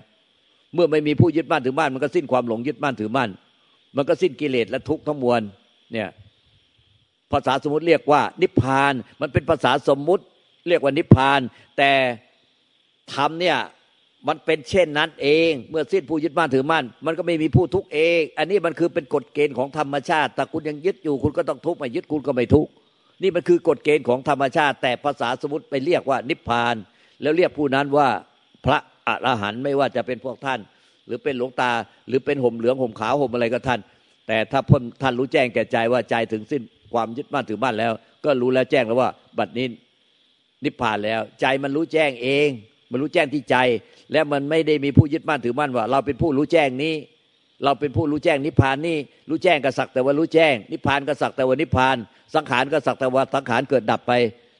[0.75, 3.31] เมื่อไม่มีผู้ยึดมั่นถือมั่นมันก็สิ้นความหลงยึดมั่นถือมั่น
[3.96, 5.40] มันก็สิ้นกิเลสและทุกข์ทั้งมวล
[5.92, 6.09] เนี่ย
[7.33, 10.25] ภาษาสมมติเรียกว่านิพพานมันเป็นภาษาสมมุติ
[10.68, 11.40] เรียกว่านิพพาน
[11.79, 11.92] แต่
[13.14, 13.59] ธรรมเนี่ย
[14.28, 22.70] มันเป็นเช่นนั้นเอง เมื่อสิ้นผู้ยึดมั่นถือมั่น มันก็ไม่มีผู้ทุกข์เอง อันนี้มันคือเป็นกฎเกณฑ์ของธรรมชาติ แต่คุณยังยึดอยู่ คุณก็ต้องทุกข์ไม่ยึดคุณก็ไม่ทุกข์
[23.22, 26.74] นี่มันคือกฎเกณฑ์ของธรรมชาติ แต่ภาษาสมมติไปเรียกว่านิพพาน
[27.22, 28.08] แล้วเรียกผู้นั้นว่า
[28.64, 30.61] พระอรหันต์ไม่ว่าจะเป็นพวกท่าน
[31.06, 31.70] หรือเป็นหลวงตา
[32.08, 33.80] หรือเป็นห่มเหลืองห่มขาวห่มอะไรก็ท่าน
[34.28, 37.92] แต่ถ้าพ้นท่านรู้แจ้งแก่ใจว่าใจถึงสิ้นความยึดมั่นถือมั่นแล้ว
[38.24, 39.66] ก็รู้แล้วแจ้งแล้วว่า บัดนี้
[40.64, 42.48] นิพพานแล้ว ใจมันรู้แจ้งเอง
[42.90, 43.56] มันรู้แจ้งที่ใจ
[44.12, 46.94] แล้วมันไม่ได้มีผู้ยึดมั่นถือมั่นว่า เราเป็นผู้รู้แจ้งนี้
[47.64, 48.96] เราเป็นผู้รู้แจ้งนิพพานนี่
[49.29, 51.96] รู้แจ้งก็สักแต่ว่ารู้แจ้ง นิพพานก็สักแต่ว่านิพพาน
[52.35, 54.12] สังขารก็สักแต่ว่าสังขารเกิดดับไป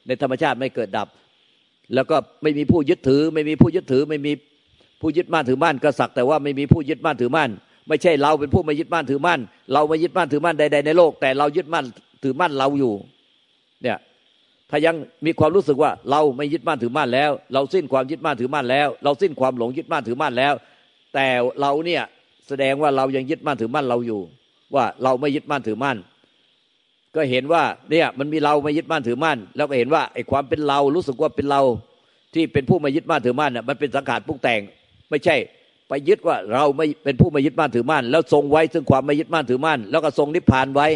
[0.07, 1.09] ในธรรมชาติไม่เกิดดับ
[1.95, 4.33] แล้วก็ไม่มีผู้ยึดถือ ไม่มีผู้ยึดถือ ไม่มี
[5.01, 7.51] ผู้ยึดมั่นถือมั่นก็สักแต่ว่าไม่มีผู้ยึดมั่นถือมั่น
[7.88, 9.41] ไม่ใช่เราเป็นผู้ไม่ยึดมั่นถือมั่น
[9.73, 11.85] เราไม่ยึดมั่นถือมั่นใด ๆ ในโลก แต่เรายึดมั่น
[12.23, 12.95] ถือมั่นเราอยู่
[13.83, 13.99] เนี่ย
[14.75, 20.55] ถ้ายังมีความรู้สึกว่าเราไม่ยึดมั่นถือมั่นแล้ว เราสิ้นความยึดมั่นถือมั่นแล้ว เราสิ้นความหลงยึดมั่นถือมั่นแล้ว
[21.15, 21.27] แต่
[21.61, 22.03] เราเนี่ย
[22.49, 24.21] แสดงว่าเรายังยึดมั่นถือมั่นเราอยู่
[24.75, 25.97] ว่าเราไม่ยึดมั่นถือมั่น
[27.15, 31.61] ก็เห็นว่าเนี่ยมันมีเราไม่ยึดมั่นถือมั่น แล้วก็เห็นว่าไอ้ความเป็นเรารู้สึกว่าเป็นเรา
[32.35, 34.61] ที่เป็นผู้ไม่ยึดมั่นถือมั่นน่ะมันเป็นสังขารปรุงแต่ง
[35.11, 35.37] ไม่ใช่
[35.89, 40.89] ไปยึดว่าเราไม่เป็นผู้ไม่ยึดมั่นถือมั่น แล้วทรงไว้ซึ่งความไม่ยึดมั่นถือมั่น แล้วก็ทรงนิพพานไว้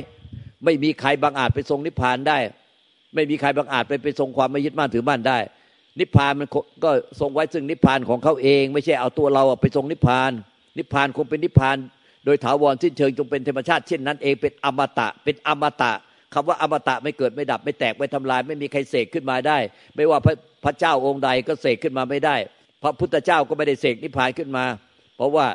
[0.64, 2.38] ไม่มีใครบางอาจไปทรงนิพพานได้
[3.14, 5.38] ไม่มีใครบังอาจไปไปทรงความไม่ยึดมั่นถือมั่นได้
[6.00, 6.48] นิพพานมัน
[6.84, 6.90] ก็
[7.20, 10.30] ทรงไว้ซึ่งนิพพานของเขาเอง ไม่ใช่เอาตัวเราไปทรงนิพพาน
[10.78, 11.76] นิพพานคงเป็นนิพพาน
[12.24, 15.92] โดยถาวรสิ้นเชิงจงเป็นธรรมชาติเช่นนั้นเองเป็นอมตะ เป็นอมตะ
[16.34, 19.58] คำว่าอมตะไม่เกิดไม่ดับ ไม่แตกไม่ทำลาย ไม่มีใครเสกขึ้นมาได้
[19.96, 22.36] ไม่ว่าพระพระเจ้าองค์ใดก็เสกขึ้นมาไม่ได้
[22.82, 24.64] พระพุทธเจ้าก็ไม่ได้เสกนิพพานขึ้นมา
[25.16, 25.46] เพราะว่า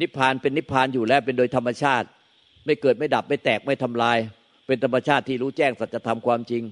[0.00, 2.06] นิพพานเป็นนิพพานอยู่แล้วเป็นโดยธรรมชาติ
[2.66, 4.18] ไม่เกิดไม่ดับไม่แตกไม่ทำลาย
[4.66, 6.62] เป็นธรรมชาติที่รู้แจ้งสัจธรรมความจริง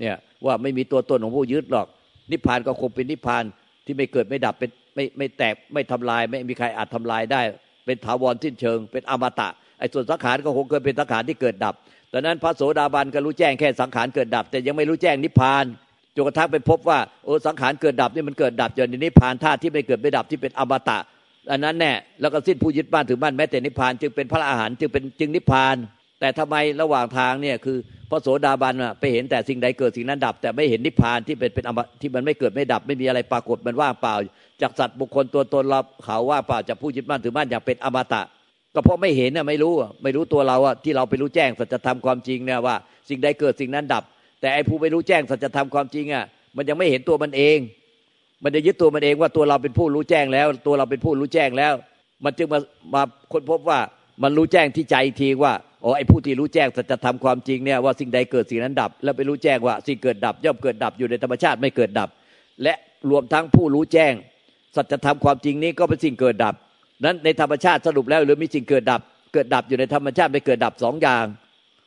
[0.00, 1.86] เนี่ยว่าไม่มีตัวตนของผู้ยึดหรอก
[2.30, 3.44] นิพพานก็คงเป็นนิพพาน
[3.84, 7.40] ที่ไม่เกิดไม่ดับเป็นไม่ไม่แตกไม่ทำลาย ไม่มีใครอาจทำลายได้
[7.86, 11.74] เป็นถาวรสิ้นเชิง เป็นอมตะไอ้ส่วนสังขารก็คงเกิดเป็นสังขารที่เกิดดับ
[12.12, 15.64] ดังนั้นพระโสดาบันก็รู้แจ้งแค่สังขารเกิดดับ แต่ยังไม่รู้แจ้งนิพพาน
[16.16, 20.98] จนกระทั่งไปพบว่าโอ้สังขารเกิดดับนี่มันเกิดดับจนนิพพานธาตุที่ไม่เกิดไม่ดับที่เป็นอมตะ
[21.50, 25.76] อันนั้นแน่แล้วก็สิ้นผู้ยึดบ้านถือบ้านแม้แต่นิพพานจึงเป็นพระอาหารจึงเป็นจึงนิพพาน
[26.20, 27.76] แต่ทำไมระหว่างทางเนี่ยคือ
[28.10, 34.14] พระโสดาบันไปเห็นแต่สิ่งใดเกิดสิ่งนั้นดับ แต่ไม่เห็นนิพพานที่เป็นเป็นอมที่มันไม่เกิดไม่ดับ ไม่มีอะไรปรากฏมันว่างเปล่า
[34.62, 38.22] จากสัตว์บุคคลตัวตนเราเขาว่าเปล่าจากผู้ยึดมั่นถือมั่นอย่างเป็นอมตะ
[38.74, 42.76] ก็เพราะไม่เห็นน่ะไม่รู้ไม่รู้ตัวเราอะที่เราไปรู้แจ้งสัจธรรมความจริงเนี่ยว่า
[43.08, 44.04] สิ่งใดเกิดสิ่งนั้นดับ
[44.40, 46.24] แต่ไอ้ผู้ไม่รู้แจ้งสัจธรรมความจริงอะ
[46.56, 47.58] มันยังไม่เห็นตัวมันเอง
[48.42, 51.74] มันจะยึดตัวมันเองว่าตัวเราเป็นผู้รู้แจ้งแล้ว ตัวเราเป็นผู้รู้แจ้งแล้ว
[52.24, 52.60] มันจึงมา
[52.94, 53.02] มา
[53.32, 53.78] ค้นพบว่า
[54.22, 55.52] มันรู้แจ้งที่ใจทีว่า
[55.86, 62.08] อ๋อไอ้ผู้ที่รู้แจ้งสัจธรรมความจริงเนี่ยว่าสิ่งใดเกิดสิ่งนั้นดับ แล้วไปรู้แจ้งว่าสิ่งเกิดดับ ย่อมเกิดดับอยู่ในธรรมชาติไม่เกิดดับ
[62.62, 62.74] และ
[63.10, 64.12] รวมทั้งผู้รู้แจ้ง
[64.76, 66.54] สัจธรรมความจริงนี้ก็เป็นสิ่งเกิดดับ
[67.04, 69.00] นั้นในธรรมชาติสรุปแล้วหรือมีสิ่งเกิดดับ
[69.32, 71.24] เกิดดับอยู่ในธรรมชาติไม่เกิดดับสองอย่าง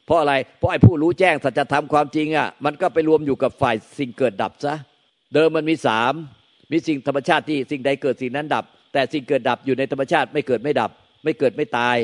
[0.05, 4.75] เพราะอะไรเพราะไอ้ผู้รู้แจ้งสัจธรรมความจริงอะมันก็ไปรวมอยู่กับฝ่ายสิ่งเกิดดับซะ
[5.33, 6.13] เดิมมันมีสาม
[6.71, 10.91] มีสิ่งธรรมชาติที่สิ่งใดเกิดสิ่งนั้นดับ แต่สิ่งเกิดดับอยู่ในธรรมชาติไม่เกิดไม่ดับ
[11.23, 11.97] ไม่เกิดไม่ตาย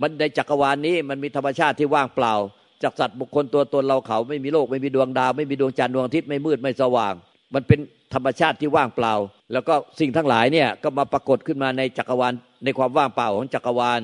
[0.00, 2.34] มันในจักรวาลนี้มันมีธรรมชาติที่ว่างเปล่า
[2.82, 7.14] จากสัตว์บุคคลตัวตนเราเขาไม่มีโลกไม่มีดวงดาว ไม่มีดวงจันทร์ดวงอาทิตย์ไม่มืดไม่สว่าง
[7.54, 7.78] มันเป็น
[8.14, 9.14] ธรรมชาติที่ว่างเปล่า
[9.52, 12.32] แล้วก็สิ่งทั้งหลายเนี่ยก็มาปรากฏขึ้นมาในจักรวาล
[12.64, 14.00] ในความว่างเปล่าของจักรวาล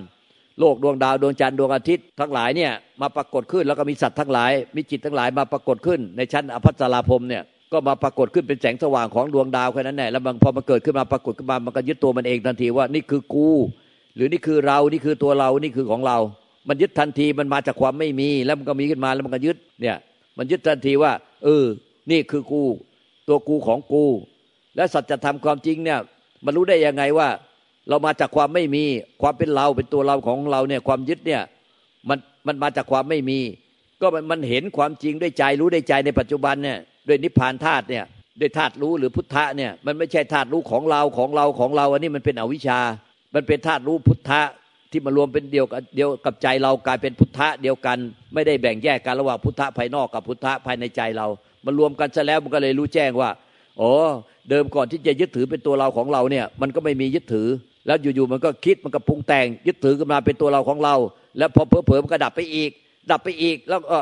[0.60, 13.48] โลกดวงดาวดวงจันทร์ดวงอาทิตย์ทั้งหลายเนี่ยมาปรากฏขึ้นแล้วก็มีสัตว์ทั้งหลาย มีจิตทั้งหลายมาปรากฏขึ้น ในชั้นอภัสราพรมเนี่ยก็มาปรากฏขึ้นเป็นแสงสว่างของดวงดาวแค่นั้นแหละแล้วพอมันเกิดขึ้นมาปรากฏขึ้นมามันก็ยึดตัวมันเองทันทีว่านี่คือกู
[14.20, 16.18] รือนี่คือเรานี่คือตัวเรานี่คือของเรา
[16.68, 19.96] มันยึดทันทีมันมาจากความไม่มี แล้วมันก็มีขึ้นมาแล้วมันก็ยึดเนี่ย
[20.38, 21.12] มันยึดทันทีว่า
[21.44, 21.64] เออ
[22.10, 22.62] นี่คือกู
[23.28, 24.04] ตัวกูของกู
[24.76, 25.98] และสัจธรรมความจริงเนี่ย
[26.44, 27.28] มันรู้ได้ยังไงว่า
[27.88, 28.84] เรามาจากความไม่มี
[29.22, 31.42] ความเป็นเราเป็นตัวเราของเราเนี่ยความยึดเนี่ย
[32.08, 33.38] มันมันมาจากความไม่มี
[34.00, 36.78] ก็มันมันเห็นความจริงด้วยใจรู้ได้ใจในปัจจุบันเนี่ย
[37.08, 38.04] ด้วยนิพพานธาตุเนี่ย
[38.40, 42.80] ด้วยธาตุรู้หรือพุทธะเนี่ยมันไม่ใช่ธาตุรู้ของเราของเราของเรา อันนี้มันเป็นอวิชชา
[43.34, 44.42] มันเป็นธาตุรู้พุทธะ
[44.90, 47.98] ที่มารวมเป็นเดียวกับเดียวกับใจเรากลายเป็นพุทธะเดียวกัน
[48.34, 51.26] ไม่ได้แบ่งแยกกันระหว่างพุทธะภายนอกกับพุทธะภายในใจเรา
[51.64, 53.30] มันรวมกันซะแล้วมันก็เลยรู้แจ้งว่า
[53.80, 53.90] อ๋อ
[54.50, 57.48] เดิมก่อนที่จะยึดถือเป็นตัวเราของเราเนี่ย มันก็ไม่มียึดถือ
[57.86, 60.94] แล้วอยู่ๆมันก็คิดมันก็ปรุงแต่ง ยึดถือขึ้นมาเป็นตัวเราของเรา
[61.38, 62.70] แล้วพอเผลอๆมันก็ดับไปอีก
[63.10, 63.98] ดับไปอีกแล้วก็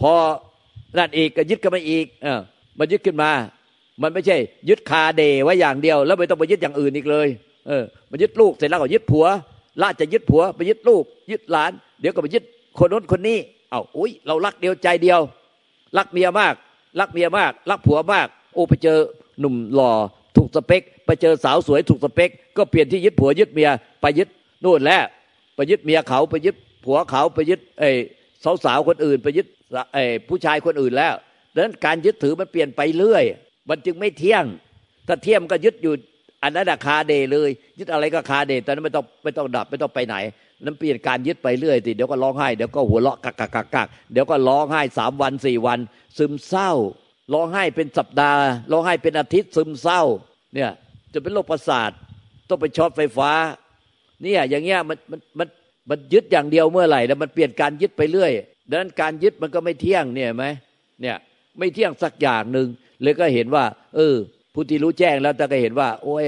[0.00, 0.12] พอ
[0.98, 2.40] นั่นอีกก็ยึดกันมาอีกเออ
[2.78, 3.30] มันยึดขึ้นมา
[4.02, 4.36] มันไม่ใช่
[4.68, 7.28] ยึดคาเดไว้อย่างเดียว แล้วไม่ต้องไปยึดอย่างอื่นอีกเลย
[7.66, 9.26] เออมันยึดลูกเสร็จแล้วก็ยึดผัว
[9.82, 12.44] ละจะยึดผัวไปยึดลูก ยึดหลาน เดี๋ยวก็ไปยึด
[12.78, 13.38] คนน้นคนนี้
[13.70, 15.20] เอา้าอุ้ยเรารักเดียวใจเดียว
[15.98, 16.54] รักเมียมาก
[17.00, 18.98] รักเมียมาก รักผัวมาก โอ้ไปเจอ
[19.40, 19.92] หนุ่มหล่อ
[20.36, 24.28] ถูกสเปค ไปเจอสาวสวยถูกสเปค ก็เปลี่ยนที่ยึดผัวยึดเมียไปยึด
[24.64, 25.02] นู่นแล้ว
[25.54, 27.90] ไปยึดเมียเขาไปยึดผัวเขาไปยึดไอ้
[28.44, 29.46] สาวสาวคนอื่น ไปยึด
[29.92, 31.14] ไอ้ผู้ชายคนอื่นแล้ว
[31.54, 33.24] ดังนั้นการยึดถือมันเปลี่ยนไปเรื่อย
[33.68, 34.44] มันจึงไม่เที่ยง
[35.06, 35.94] ถ้าเที่ยงก็ยึดอยู่
[36.44, 40.16] อันนั้นคาเดเลย ยึดอะไรก็คาเดตอนนั้นไม่ต้องไม่ต้องดับไม่ต้องไปไหน
[40.64, 45.78] นั้นเปลี่ยนการยึดไปเรื่อยสิเดี๋ยวก็ร้องไห้เดี๋ยวก็หัวเราะกักกักกักเดี๋ยวก็ร้องไห้สามวันสี่วัน
[46.18, 46.70] ซึมเศร้า
[47.32, 48.40] ร้องไห้เป็นสัปดาห์
[48.72, 50.02] ร้องไห้เป็นอาทิตย์ซึมเศร้า
[50.54, 50.70] เนี่ย
[51.12, 51.90] จะเป็นโรคประสาท
[52.48, 53.30] ต้องไปช็อตไฟฟ้า
[54.22, 55.48] เนี่ยอย่างเงี้ยมันมันมัน
[55.90, 58.32] มันยึดอย่างเดียวเมื่อไหร่แล้วมันเปลี่ยนการยึดไปเรื่อย
[58.68, 60.44] ดังนั้นการยึดมันก็ไม่เที่ยงเนี่ยไหม
[61.00, 61.16] เนี่ย
[61.58, 62.68] ไม่เที่ยงสักอย่างหนึ่ง
[63.02, 63.64] เลยก็เห็นว่า
[63.96, 64.16] เออ
[64.56, 66.24] ผู้ที่รู้แจ้งแล้วแต่ก็เห็นว่า โอ้ย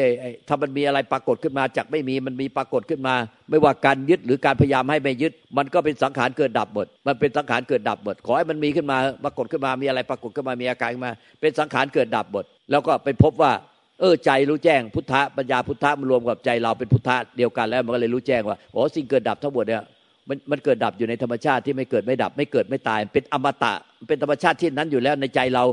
[0.48, 3.14] ถ้ามันมีอะไรปรากฏขึ้นมาจากไม่มีมันมีปรากฏขึ้นมา
[3.50, 13.52] ไม่ว่าการยึดหรือการพยายามให้ไม่ยึด มันก็เป็นสังขารเกิดดับหมด มันเป็นสังขารเกิดดับหมดขอให้มันมีขึ้นมาปรากฏขึ้นมามีอะไรปรากฏขึ้นมามีอาการขึ้นมา เป็นสังขารเกิดดับหมดแล้วก็ไปพบว่า
[14.00, 19.82] เออใจรู้แจ้งพุทธะปัญญาพุทธะมันรวมกับใจเราเป็นพุทธะเดียวกันแล้วมันก็เลยรู้แจ้งว่าโอ้สิ่งเกิดดับทั้งหมดเนี่ย
[20.28, 23.72] มันมันเกิดดับอยู่ในธรรมชาติที่ไม่เกิดไม่ดับ ไม่เกิดไม่ตายเป็นอมตะ
[24.08, 25.64] เป็นธรรมชาติที่นั้นอยู่แล้วในใจเรา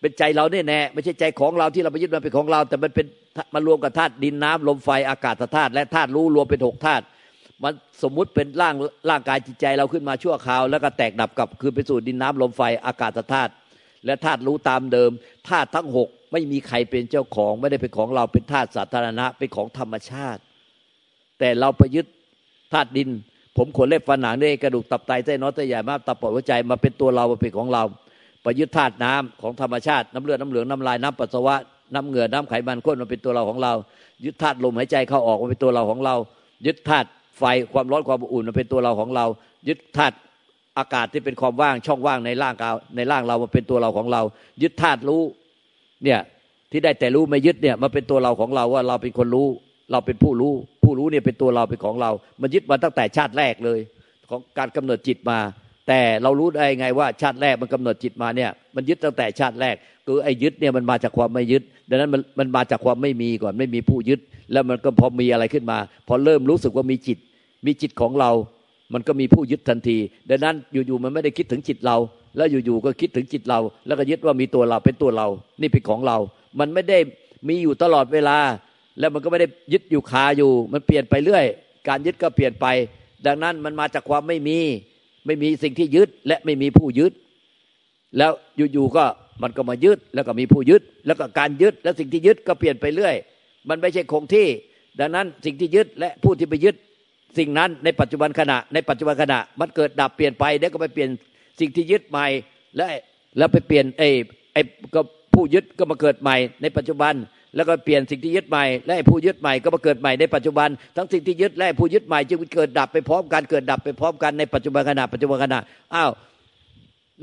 [0.00, 3.06] เป็นใจเราเนี่ยแน่ไม่ใช่ใจของเราที่เราไปยึดมันเป็นของเรา แต่มันเป็น
[3.54, 7.04] มารวมกับธาตุดินน้ำลมไฟอากาศธาตุและธาตุรู้รวมเป็นหกธาตุ
[7.62, 8.74] มันสมมุติเป็นร่าง
[9.10, 13.52] ร่างกายจิตใจเราขึ้นมาชั่วคราว แล้วก็แตกดับกับคือไปสู่ดินน้ำลมไฟอากาศธาตุ
[14.06, 15.10] และธาตุรู้ตามเดิม
[15.48, 20.40] ธาตุทั้งหกไม่มีใครเป็นเจ้าของ ไม่ได้เป็นของเราเป็นธาตุสาธารณะเป็นของธรรมชาติ
[21.38, 22.06] แต่เราไปยึด
[22.72, 23.08] ธาตุดิน
[23.56, 27.82] ผมขนเล็บฟันหนังด้วยกระดูกตับไตไส้น้อยไตใหญ่มากตับปอดหัวใจมาเป็นตัวเราเป็นของเรา
[28.42, 31.54] ไปยึดธาตุน้ำของธรรมชาติน้ำเลือดน้ำเหลืองน้ำลายน้ำปัสสาวะ
[31.94, 33.72] น้ำเหงื่อน้ำไขมันข้นมันเป็นตัวเราของเรา
[34.24, 36.14] ยึดธาตุลมหายใจเข้าออกมันเป็นตัวเราของเรา
[36.66, 39.26] ยึดธาตุไฟความร้อนความอุ่นมันเป็นตัวเราของเรา
[39.68, 40.16] ยึดธาตุ
[40.78, 44.22] อากาศที่เป็นความว่างช่องว่างในร่างกายในร่างเรามันเป็นตัวเราของเรา
[44.62, 45.22] ยึดธาตุรู้
[46.04, 46.20] เนี่ย
[46.70, 49.48] ที่ได้แต่รู้ไม่ยึดเนี่ยมันเป็นตัวเราของเราว่าเราเป็นคนรู้
[49.92, 50.52] เราเป็นผู้รู้
[50.84, 53.78] ผู้รู้เนี่ยเป็นตัวเราเป็นของเรา มันยึดมาตั้งแต่ชาติแรกเลย
[54.30, 55.38] ของการกำเนิดจิตมา
[55.88, 64.20] แต่เรารู้ได้ไงว่าชาติแรกมันกำเนิดจิตมาเนี่ย มันยึดตั้งแต่ชาติแรกคือไอ้ยึดเนี่ยมันมาจากความไม่ยึด ดังนั้นมันมันมาจากความไม่มีก่อนไม่มีผู้ยึด
[64.52, 67.18] แล้วมันก็พอมีอะไรขึ้นมา พอเริ่มรู้สึกว่ามีจิต
[67.66, 68.30] มีจิตของเรา
[68.94, 69.98] มันก็มีผู้ยึดทันที
[70.30, 71.96] ดังนั้นอยู่ๆมันไม่ได้คิดถึงจิตเรา
[72.36, 75.26] แล้วอยู่ๆก็คิดถึงจิตเรา แล้วก็ยึดว่ามีตัวเราเป็นตัวเรา
[75.60, 76.16] นี่เป็นของเรา
[76.58, 76.98] มันไม่ได้
[77.48, 78.38] มีอยู่ตลอดเวลา
[78.98, 81.44] แล้วมันก็ไม่ได้ยึดอยู่คาอยู่ มันเปลี่ยนไปเรื่อย
[81.88, 82.66] การยึดก็เปลี่ยนไป
[83.26, 84.58] ดังนั้นมันมาจากความไม่มี
[85.26, 87.12] ไม่มีสิ่งที่ยึดและไม่มีผู้ยึด
[88.18, 88.32] แล้ว
[88.72, 89.04] อยู่ๆก็
[89.42, 93.14] มันก็มายึดแล้วก็มีผู้ยึด แล้วก็การยึดและสิ่งที่ยึดก็เปลี่ยนไปเรื่อย
[93.68, 94.46] มันไม่ใช่คงที่
[95.00, 96.74] ดังนั้นสิ่งที่ยึดและผู้ที่ไปยึด
[97.38, 101.10] สิ่งนั้นในปัจจุบันขณะ ในปัจจุบันขณะ มันเกิดดับเปลี่ยนไปเดี๋ยวก็ไปเปลี่ยน
[101.60, 102.26] สิ่งที่ยึดใหม่
[102.76, 102.86] และ
[103.38, 104.08] แล้วไปเปลี่ยนไอ้
[104.52, 104.60] ไอ้
[104.94, 105.00] ก็
[105.34, 107.14] ผู้ยึดก็มาเกิดใหม่ ในปัจจุบัน
[107.56, 115.60] แล้วก็เปลี่ยนสิ่งที่ยึดใหม่และผู้ยึดใหม่ก็มาเกิดใหม่ในปัจจุบัน ทั้งสิ่งที่ยึดและผู้ยึดใหม่จึงเกิดดับไปพร้อมกันเกิดดับไปพร้อมกันในปัจจุบันขณะปัจจุบันขณะ
[115.94, 116.10] อ้าว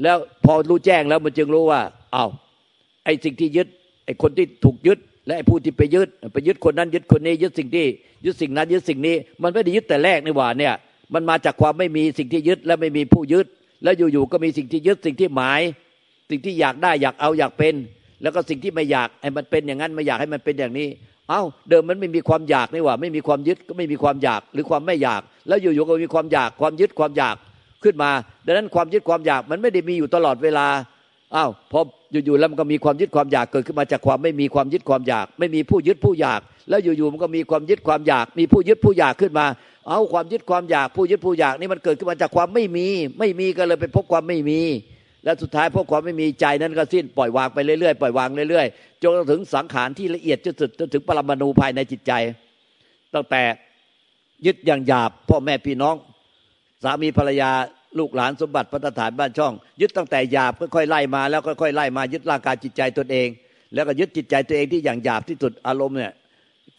[0.03, 1.81] แล้วพอรู้แจ้งแล้วมันจึงรู้ว่า
[2.15, 2.29] อ้าว
[3.05, 3.67] ไอ้สิ่งที่ยึด
[4.05, 7.85] ไอ้คนที่ถูกยึด และไอ้ผู้ที่ไปยึดไปยึดคนนั้นยึดคนนี้ยึดสิ่งที่
[8.25, 10.73] ยึดสิ่งนั้นยึดสิ่งนี้ มันไม่ได้ยึดแต่แรกนี่หว่าเนี่ย
[11.13, 13.45] มันมาจากความไม่มีสิ่งที่ยึดและไม่มีผู้ยึด
[13.83, 15.61] แล้วอยู่ๆก็มีสิ่งที่ยึดสิ่งที่หมาย
[16.29, 17.75] สิ่งที่อยากได้อยากเอาอยากเป็น
[18.21, 20.87] แล้วก็สิ่งที่ไม่อยากให้มันเป็นอย่างนั้นไม่อยากให้มันเป็นอย่างนี้
[21.29, 27.35] เอ้าเดิมมันไม่มีความอยากนี่หว่า ไม่มีความยึดก็ไม่มีความอยากหรือความไม่อยาก แล้วอยู่ๆก็มีความอยากความยึดความอยาก
[27.83, 28.09] ขึ้นมา
[28.45, 30.67] ดังนั้นความยึดความอยากมันไม่ได้มีอยู่ตลอดเวลา
[31.35, 31.79] อ้าวพอ
[32.25, 39.45] อยู่ๆแล้วมันก็มีความยึดความอยากเกิดขึ้นมาจากความไม่มีความยึดความอยาก ไม่มีผู้ยึดผู้อยาก แล้วอยู่ๆมันก็มีความยึดความอยาก มีผู้ยึดผู้อยากขึ้นมา
[39.89, 42.87] เอาความยึดความอยาก ผู้ยึดผู้อยากนี่มันเกิดขึ้นมาจากความไม่มี
[43.19, 44.59] ไม่มีก็เลยไปพบความไม่มี
[45.25, 52.11] แล้วสุดท้ายพบความไม่มีใจนั้นก็สิ้นปล่อยวางไปเรื่อยๆปล่อยวางเรื่อยๆจนถึงสังขารที่ละเอียดที่สุดจนถึงปรมาณูภายในจิตใจ
[53.13, 53.41] ตั้งแต่
[54.45, 55.95] ยึดอย่างหยาบพ่อแม่พี่น้อง
[56.83, 57.51] สามีภรรยา
[57.99, 63.27] ลูกหลานสมบัติพัฒฐานบ้านช่อง ยึดตั้งแต่หยาบค่อยๆไล่มาแล้วค่อยๆไล่มายึดร่างกายจิตใจตนเอง
[63.73, 66.13] แล้วก็ยึดจิตใจตัวเองที่อย่างหยาบที่สุดอารมณ์เนี่ย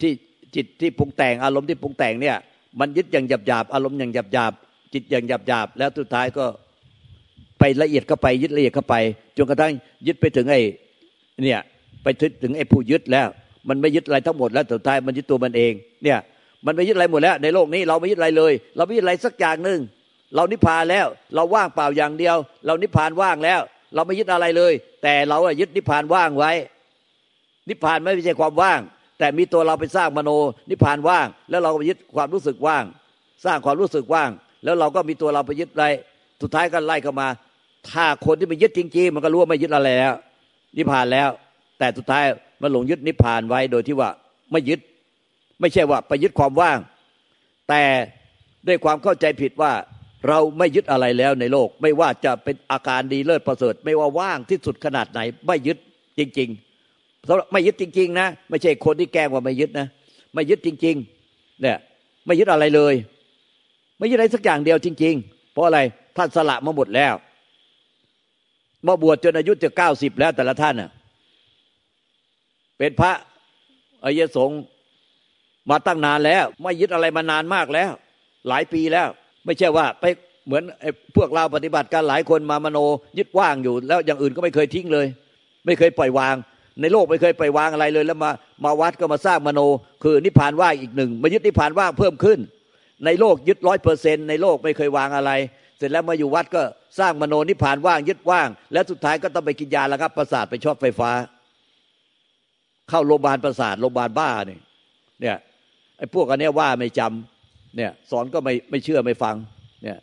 [0.01, 0.11] ที่
[0.55, 2.37] จิตที่ปรุงแต่งอารมณ์ที่ปรุงแต่งเนี่ย
[2.79, 4.53] มันยึดอย่างหยาบหยาบอารมณ์อย่างหยาบหยาบ
[4.93, 6.45] จิตอย่างหยาบหยาบแล้วสุดท้ายก็
[7.59, 8.95] ไปละเอียดเข้าไปยึดละเอียดเข้าไป
[9.37, 9.71] จนกระทั่ง
[10.07, 10.61] ยึดไปถึงไอ้
[11.43, 11.59] เนี่ย
[12.03, 12.07] ไป
[12.41, 13.27] ถึงไอ้ผู้ยึดแล้ว
[13.69, 16.19] มันไม่ยึดอะไรทั้งหมดแล้วสุดท้ายมันยึดตัวมันเอง เนี่ย
[16.65, 19.79] มันไม่ยึดอะไรหมดแล้ว ในโลกนี้เราไม่ยึดอะไรเลย เราไม่ยึดอะไรสักอย่างหนึ่ง
[20.35, 23.59] เรานิพพานแล้ว เราว่างเปล่าอย่างเดียว เรานิพพานว่างแล้ว
[23.95, 26.51] เราไม่ยึดอะไรเลย แต่เราอะยึดนิพพานว่างไว้
[27.69, 28.79] นิพพานไม่ใช่ความว่าง
[29.19, 30.29] แต่มีตัวเราไปสร้างมโน
[30.69, 32.83] นิพพานว่าง แล้วเราไปยึดความรู้สึกว่าง
[33.45, 34.29] สร้างความรู้สึกว่าง
[34.63, 35.85] แล้วเราก็มีตัวเราไปยึดอะไร
[36.41, 37.27] สุดท้ายก็ไล่เข้ามา
[37.91, 40.13] ถ้าคนที่ไปยึดจริงๆมันก็รู้ว่าไม่ยึดอะไรแล้ว
[40.77, 41.29] นิพพานแล้ว
[41.79, 42.25] แต่สุดท้าย
[42.61, 44.09] มันหลงยึดนิพพานไว้โดยที่ว่า
[44.51, 44.79] ไม่ยึด
[45.59, 46.77] ไม่ใช่ว่าไปยึดความว่าง
[47.69, 47.83] แต่
[48.67, 49.73] ด้วยความเข้าใจผิดว่า
[50.27, 55.77] เราไม่ยึดอะไรแล้วในโลก ไม่ว่าจะเป็นอาการดีเลิศประเสริฐ ไม่ว่าว่างที่สุดขนาดไหน ไม่ยึด
[56.17, 59.87] จริงๆสำหรับไม่ยึดจริง ๆ นะ ไม่ใช่คนที่แกล้งว่าไม่ยึดนะ
[60.33, 60.95] ไม่ยึดจริง
[61.29, 61.77] ๆ เนี่ย
[62.25, 62.93] ไม่ยึดอะไรเลย
[63.97, 65.79] ไม่ยึดอะไรสักอย่างเดียวจริง ๆ เพราะอะไร
[66.17, 67.13] ท่านสละมาหมดแล้ว
[68.87, 70.89] มาบวชจนอายุจะเก้าสิบแล้วแต่ละท่านน่ะ
[72.77, 73.11] เป็นพระ
[74.03, 74.59] อริยสงฆ์
[75.69, 77.91] มาตั้งนานแล้ว ไม่ยึดอะไรมานานมากแล้ว
[78.47, 79.07] หลายปีแล้ว
[79.45, 80.05] ไม่ใช่ว่าไป
[80.45, 80.63] เหมือน
[81.15, 82.77] พวกเราปฏิบัติการหลายคนมามโน
[83.17, 85.07] ยึดว่างอยู่ แล้วอย่างอื่นก็ไม่เคยทิ้งเลย
[85.65, 86.35] ไม่เคยปล่อยวาง
[86.81, 88.31] ในโลกไม่เคยปล่อยวางอะไรเลย แล้วมา
[88.65, 89.61] มาวัดก็มาสร้างมโน
[90.03, 92.39] คือนิพพานว่างอีกหนึ่งมายึดนิพพานว่างเพิ่มขึ้น
[93.05, 95.31] ในโลกยึดร้อยเปอร์เซ็นในโลกไม่เคยวางอะไร
[95.77, 96.61] เสร็จแล้วมาอยู่วัดก็
[96.99, 101.11] สร้างมโนนิพพานว่างยึดว่าง แล้วสุดท้ายก็ต้องไปกินยาแล้วครับประสาทไปช็อตไฟฟ้า
[102.89, 104.61] เข้าโรงพยาบาลประสาทโรงพยาบาลบ้าเนี่ย
[105.21, 105.37] เนี่ย
[105.97, 109.35] ไอ้พวกอันนี้ว่าไม่จำเนี่ยสอนก็ไม่ไม่เชื่อไม่ฟัง
[109.83, 109.97] เนี่ย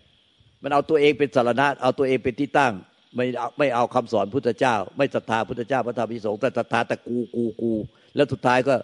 [0.63, 2.73] มันเอาตัวเองเป็นสารณะเอาตัวเองเป็นที่ตั้ง
[3.17, 3.27] ไม่
[3.59, 7.73] ไม่เอาคำสอนพุทธเจ้า ไม่ศรัทธาพุทธเจ้าพระธรรมพิสงฆ์แต่ศรัทธาแต่กูกูกู
[8.17, 8.75] แล้วสุดท้ายก็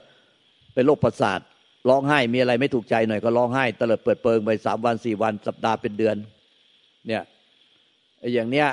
[0.75, 1.41] เป็นโรคประสาท
[1.89, 6.17] ร้องไห้มีอะไรไม่ถูกใจหน่อยก็ร้องไห้ตลอดเปิดเปิงไปสามวันสี่วันสัปดาห์เป็นเดือน
[7.07, 7.23] เนี่ย
[8.35, 8.69] อย่างเนี้ย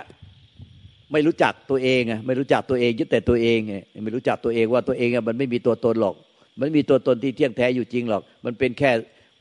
[1.12, 6.16] ไม่รู้จักตัวเองไงไม่รู้จักตัวเองยึดแต่ตัวเองไงไม่รู้จักตัวเองว่าตัวเองมันไม่มีตัวตนหรอก
[6.60, 8.92] มันมีตัวตนที่เที่ยงแท้อยู่จริงหรอก มันเป็นแค่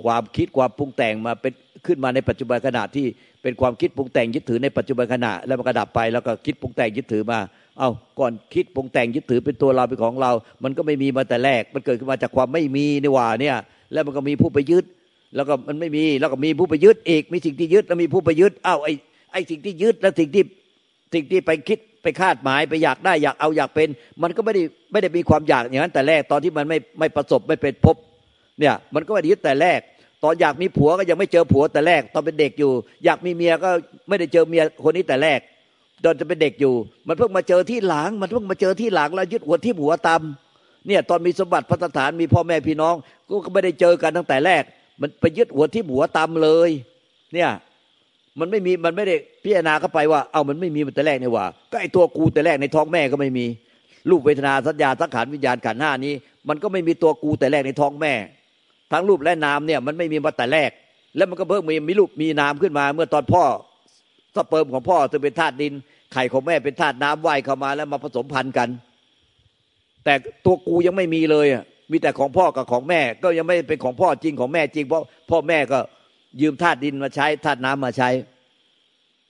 [0.04, 1.52] ความคิดความปรุงแต่งมาเป็น
[1.86, 3.06] ขึ้นมาในปัจจุบันขณะที่
[3.42, 7.38] เป็นความคิดปรุงแต่งยึดถือในปัจจุบันขณะ แล้วมันก็ดับไปแล้วก็คิดปรุงแต่งยึดถือมา
[7.78, 7.88] เอา
[8.18, 10.32] ก่อนคิดปรุงแต่งยึดถือเป็นตัวเราเป็นของเรา
[10.64, 13.56] มันก็ไม่มีมาแต่แรก มันเกิดขึ้นมาจากความไม่มีนี่ว่าเนี่ย
[13.92, 14.84] แล้วมันก็มีผู้ไปยึด
[15.36, 18.88] แล้วก็มันไม่มีแล้วก็มีผู้ไปยึดอีกมีสิ่งที่ยึดแล้วมีผู้ไปยึดอ้าวไอ
[19.32, 20.44] ไอ้สิ่งที่ยึดแล้วสิ่งที่
[21.14, 23.88] สิ่งที่ไปคิดไปคาดหมายไปอยากได้อยากเอาอยากเป็น
[24.22, 24.62] มันก็ไม่ได้
[24.92, 27.96] ไม่ได้มีความอยากอย่างนั้นแต่แรกตอนที่มันไม่ไม่ประสบไม่เป็นพบ
[28.58, 29.80] เนี่ยมันก็ไม่ได้ยึดแต่แรก
[30.24, 32.72] ตอนอยากมีผัวก็ยังไม่เจอผัวแต่แรก ตอนเป็นเด็กอยู่
[33.04, 33.70] อยากมีเมียก็
[34.08, 35.40] ไม่ได้เจอเมียคนนี้แต่แรก
[36.04, 36.74] ตอนจะเป็นเด็กอยู่
[37.08, 42.94] มันเพิ่งมาเจอที่หลัง มันเพิ่งมาเจอที่หลังแล้วยึดหัวที่หัวตำเนี่ยตอนมีสมบัติพัฒฐานมีพ่อแม่พี่น้อง
[43.44, 44.62] ก็ไม่ได้เจอกันตั้งแต่แรก
[45.00, 46.70] มันไปยึดหัวที่หัวตำเลย
[47.34, 47.50] เนี่ย
[48.40, 53.46] มันไม่มีมันไม่ได้พิจารณาเข้าไปว่า เอามันไม่มีมันแต่แรกนี่ว่า ก็ไอตัวกูแต่แรกในท้องแม่ก็ไม่มี
[54.10, 56.14] รูปเวทนาสัญญาสังขารวิญญาณขันห้านี้
[56.48, 58.14] มันก็ไม่มีตัวกูแต่แรกในท้องแม่
[58.92, 60.70] ทั้งรูปและนามเนี่ยมันไม่มีมาแต่แรก
[61.16, 63.44] แล้วมันก็เพิ่งมีมีรูปมีนามขึ้นมา เมื่อตอนพ่อ
[64.36, 65.72] สเปิร์มของพ่อจะเป็นธาตุดิน
[66.12, 68.68] ไข่ของแม่เป็นธาตุน้ำว่ายเข้ามาแล้วมาผสมพันธุ์กัน
[70.04, 70.14] แต่
[70.44, 71.46] ตัวกูยังไม่มีเลย
[71.90, 75.78] มีแต่ของพ่อกับของแม่ ก็ยังไม่เป็นของพ่อจริงของแม่จริงเพราะพ่อแม่ก็
[76.40, 78.08] ยืมธาตุดินมาใช้ธาตุน้ำมาใช้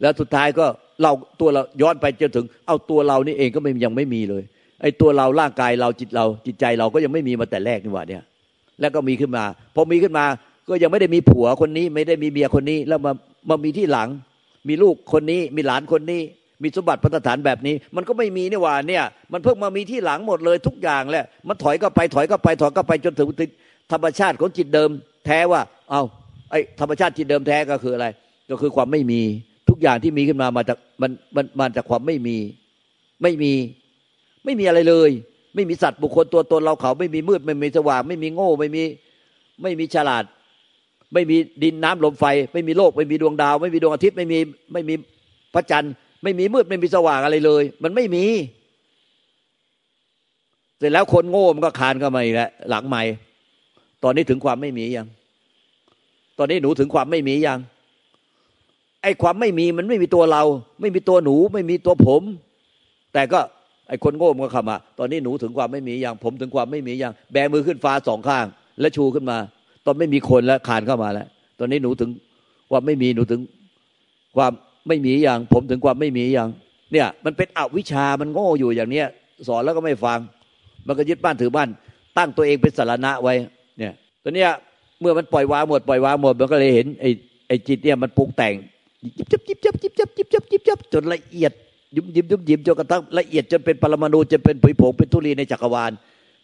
[0.00, 0.66] แล้วสุดท้ายก็
[1.02, 4.42] เราตัวเราย้อนไปจนถึง เอาตัวเรานี่เองก็ไม่ยังไม่มีเลย
[4.82, 8.22] ไอ้ตัวเราร่างกายเราจิตเราจิตใจเราก็ยังไม่มีมาแต่แรกนี่หว่าเนี่ย
[8.80, 9.44] แล้วก็มีขึ้นมา
[9.74, 10.24] พอมีขึ้นมา
[10.68, 13.12] ก็ยังไม่ได้มีผัวคนนี้ ไม่ได้มีเมียคนนี้ แล้วมา
[13.48, 14.08] มามีที่หลัง
[14.68, 16.20] มีลูกคนนี้มีหลานคนนี้
[16.62, 23.28] มีสมบัติพัฒฐานแบบนี้ มันก็ไม่มีนี่ว่าเนี่ย มันเพิ่งมามีที่หลังหมดเลยทุกอย่างแหละมันถอยก็ไปถอยก็ไปถอยก็ไปจนถึง
[23.92, 24.90] ธรรมชาติของจิตเดิม
[25.26, 26.02] แท้ว่า เอา
[26.50, 28.06] ไอ้ธรรมชาติจิตเดิมแท้ก็คืออะไร
[28.50, 29.20] ก็คือความไม่มี
[29.68, 32.36] ทุกอย่างที่มีขึ้นมามาจากมันมันมาจากความไม่มี
[33.22, 33.52] ไม่มี
[34.44, 35.10] ไม่มีอะไรเลย
[35.54, 38.82] ไม่มีสัตว์บุคคลตัวตนเราเขา ไม่มีมืด ไม่มีสว่าง ไม่มีโง่ ไม่มี
[39.62, 40.24] ไม่มีฉลาด
[41.12, 44.38] ไม่มีดินน้ำลมไฟ ไม่มีโลก ไม่มีดวงดาว ไม่มีดวงอาทิตย์ไม่มี
[44.72, 44.94] ไม่มี
[45.54, 45.92] พระจันทร์
[46.22, 48.24] ไม่มีมืดไม่มีสว่างอะไรเลย มันไม่มี
[50.78, 53.02] เสร็จแล้วคนโง่มันก็คานเข้ามาอีกแล้วหลังใหม่
[54.02, 55.08] ตอนนี้ถึงความไม่มียัง
[56.38, 57.58] ตอนนี้หนูถึงความไม่มียัง
[59.02, 60.42] ไอ้ความไม่มีมันไม่มีตัวเรา
[60.80, 62.22] ไม่มีตัวหนู ไม่มีตัวผม
[63.12, 63.40] แต่ก็
[63.88, 68.46] ไอ้คนโง่มันก็ข้ามาตอนนี้หนูถึงความไม่มีอย่างผมถึงความไม่มีอย่างแบมือขึ้นฟ้าสองข้าง
[68.80, 69.38] แล้วชูขึ้นมา
[69.86, 71.26] ตอนไม่มีคนแล้วคานเข้ามาแล้ว
[71.58, 72.10] ตอนนี้หนูถึง
[72.70, 73.40] ความไม่มีหนูถึง
[74.36, 74.52] ความ
[74.88, 76.48] ไม่มีอย่าง ผมถึงความไม่มีอย่าง
[76.92, 79.06] เนี่ย มันเป็นอวิชามันโง่อยู่อย่างเนี้ย
[79.48, 80.18] สอนแล้วก็ไม่ฟัง
[80.86, 81.68] มันก็ยึดบ้านถือบ้าน
[82.18, 83.34] ตั้งตัวเองเป็นสารณะไว้
[83.78, 84.50] เนี่ยตอนเนี้ย
[85.00, 87.10] เมื่อมันปล่อยวางหมดปล่อยวางหมดมันก็เลยเห็นไอ้
[87.48, 88.54] ไอ้จิตเนี่ยมันปรุงแต่ง
[89.18, 91.52] ยิบจับยิบจับยิบจับยิบจับยิบจับจนละเอียด
[91.96, 95.92] ยุบยิบยุบยิบจนกระทั่งละเอียดจนเป็นปรมาณูจนเป็นผุยผงเป็นทุลีในจักรวาล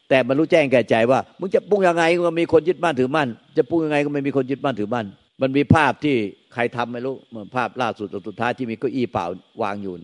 [0.08, 5.06] แต่มันรู้แจ้งแก่ใจว่ามึงจะปรุงยังไงก็มีคนยึดมั่นถือมั่นจะปรุงยังไงก็ไม่มีคนยึดมั่นถือมั่น
[5.40, 6.16] มันมีภาพที่
[6.54, 9.24] ใครทำไม่รู้เหมือนภาพล่าสุดสุดท้ายที่มีเก้าอี้เปล่า
[9.62, 9.94] วางอยู่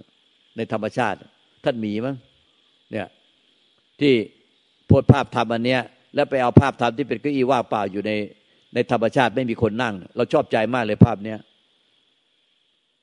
[0.57, 1.18] ในธรรมชาติ
[1.64, 2.16] ท่านมีมั้ง
[2.92, 3.09] เนี่ย
[4.01, 4.14] ที่
[4.86, 5.80] โพสภาพทำอันเนี้ย
[6.19, 8.12] แล้วไปเอาภาพทำที่เป็นเก้าอี้ว่างเปล่าอยู่ใน
[8.75, 11.39] ในธรรมชาติไม่มีคนนั่ง เราชอบใจมากเลยภาพเนี้ย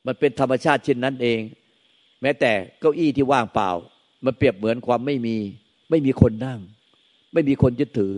[0.06, 1.40] มันเป็นธรรมชาติเช่นนั้นเอง
[2.22, 3.70] แม้แต่เก้าอี้ที่ว่างเปล่า
[4.26, 5.38] มันเปรียบเหมือนความไม่มี
[5.90, 6.60] ไม่มีคนนั่ง
[7.34, 8.14] ไม่มีคนยึดถือ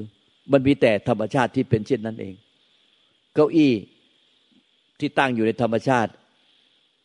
[0.52, 2.36] มันมีแต่ธรรมชาติที่เป็นเช่นนั้นเอง
[3.34, 3.74] เก้าอี้
[5.00, 6.12] ที่ตั้งอยู่ในธรรมชาติ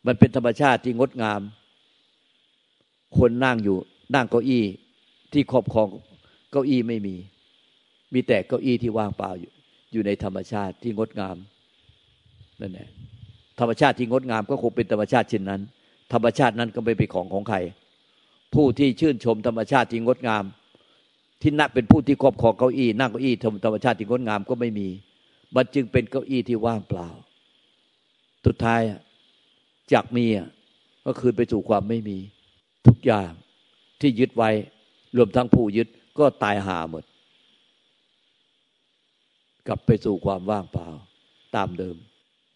[0.05, 1.41] มันเป็นธรรมชาติที่งดงาม
[3.17, 3.77] คนนั่งอยู่
[4.15, 4.63] นั่งเก้าอี้
[5.33, 5.89] ที่ครอบครอง
[6.51, 7.15] เก้าอี้ไม่มี
[8.13, 9.51] มีแต่เก้าอี้ที่ว่างเปล่าอยู่
[9.93, 11.37] อยู่ในธรรมชาติที่งดงาม
[12.61, 12.89] นั่นแหละ
[13.59, 15.61] ธรรมชาติที่งดงามก็คงเป็นธรรมชาติเช่นนั้น
[16.13, 17.57] ธรรมชาตินั้นก็ไม่เป็นของของใคร
[18.53, 20.43] ผู้ที่ชื่นชมธรรมชาติที่งดงาม
[21.41, 24.87] ที่นักเป็นผู้ที่ครอบครองเก้าอี้นั่งเก้าอี้ธรรมชาติที่งดงามก็ไม่มี
[25.55, 27.07] มันจึงเป็นเก้าอี้ที่ว่างเปล่า
[28.45, 28.81] สุดท้าย
[29.93, 30.25] จากมี
[31.05, 32.17] ก็คืนไปสู่ความไม่มี
[32.87, 33.29] ทุกอย่าง
[34.01, 34.49] ที่ยึดไว้
[35.17, 35.87] รวมทั้งผู้ยึด
[36.19, 37.03] ก็ตายหาหมด
[39.67, 40.87] กลับไปสู่ความว่างเปล่า
[41.55, 41.95] ตามเดิม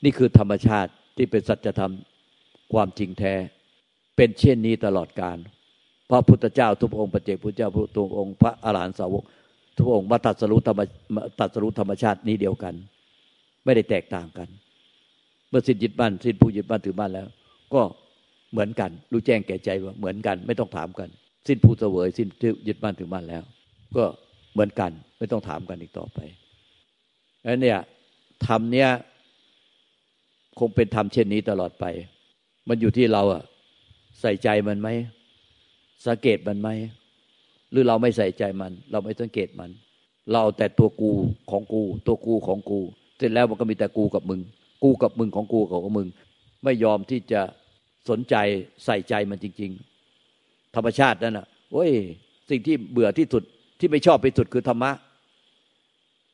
[0.04, 1.94] นี่คือธรรมชาติที่เป็นสัจธรรม
[2.74, 3.34] ความจริงแท้
[4.16, 5.38] เป็นเช่นนี้ตลอดการ
[6.10, 9.24] พระพุทธเจ้าทุกองค์ปเจกพุทธเจ้าทุกองค์พระอรหันตสาวก
[9.78, 10.82] ทุกองค์มาตัดสรุธรรม
[11.40, 12.74] ตัดสรุธรรมชาตินี้เดียวกัน
[13.66, 14.50] ไม่ได้แตกต่างกัน
[15.50, 17.28] เมื่อสิ้นยึดบ้านสิ้นผู้ยึดบ้านถือบ้านแล้ว
[17.74, 17.82] ก็
[18.52, 21.10] เหมือนกัน รู้แจ้งแก่ใจว่าเหมือนกัน ไม่ต้องถามกัน
[21.48, 22.28] สิ้นผู้เสวย สิ้น
[22.68, 23.44] ยึดบ้านถือบ้านแล้ว
[23.98, 24.04] ก็
[24.54, 26.20] เหมือนกัน ไม่ต้องถามกันอีกต่อไป
[27.44, 27.80] แล้วเนี่ย
[28.48, 28.90] ธรรมเนี้ย
[30.60, 31.86] คงเป็นธรรมเช่นนี้ตลอดไป
[32.68, 33.44] มันอยู่ที่เราอะ
[34.22, 34.90] ใส่ใจมันไหม
[36.06, 36.70] สังเกตมันไหม
[37.72, 39.70] หรือเราไม่ใส่ใจมัน เราไม่สังเกตมัน
[40.32, 41.12] เราแต่ตัวกู
[41.52, 42.80] ของกู ตัวกูของกู
[43.18, 44.42] เสร็จแล้วมันก็มีแต่กูกับมึง
[44.84, 46.08] กูกับมึงของกูกับมึง
[46.64, 47.42] ไม่ยอมที่จะ
[48.10, 48.36] สนใจ
[48.86, 49.72] ใส่ใจมันจริง
[50.24, 51.92] ๆ ธรรมชาตินั่นอะโอ้ย
[52.50, 53.44] สิ่งที่เบื่อที่สุด
[53.80, 54.92] ที่ไม่ชอบไปสุดคือธรรมะ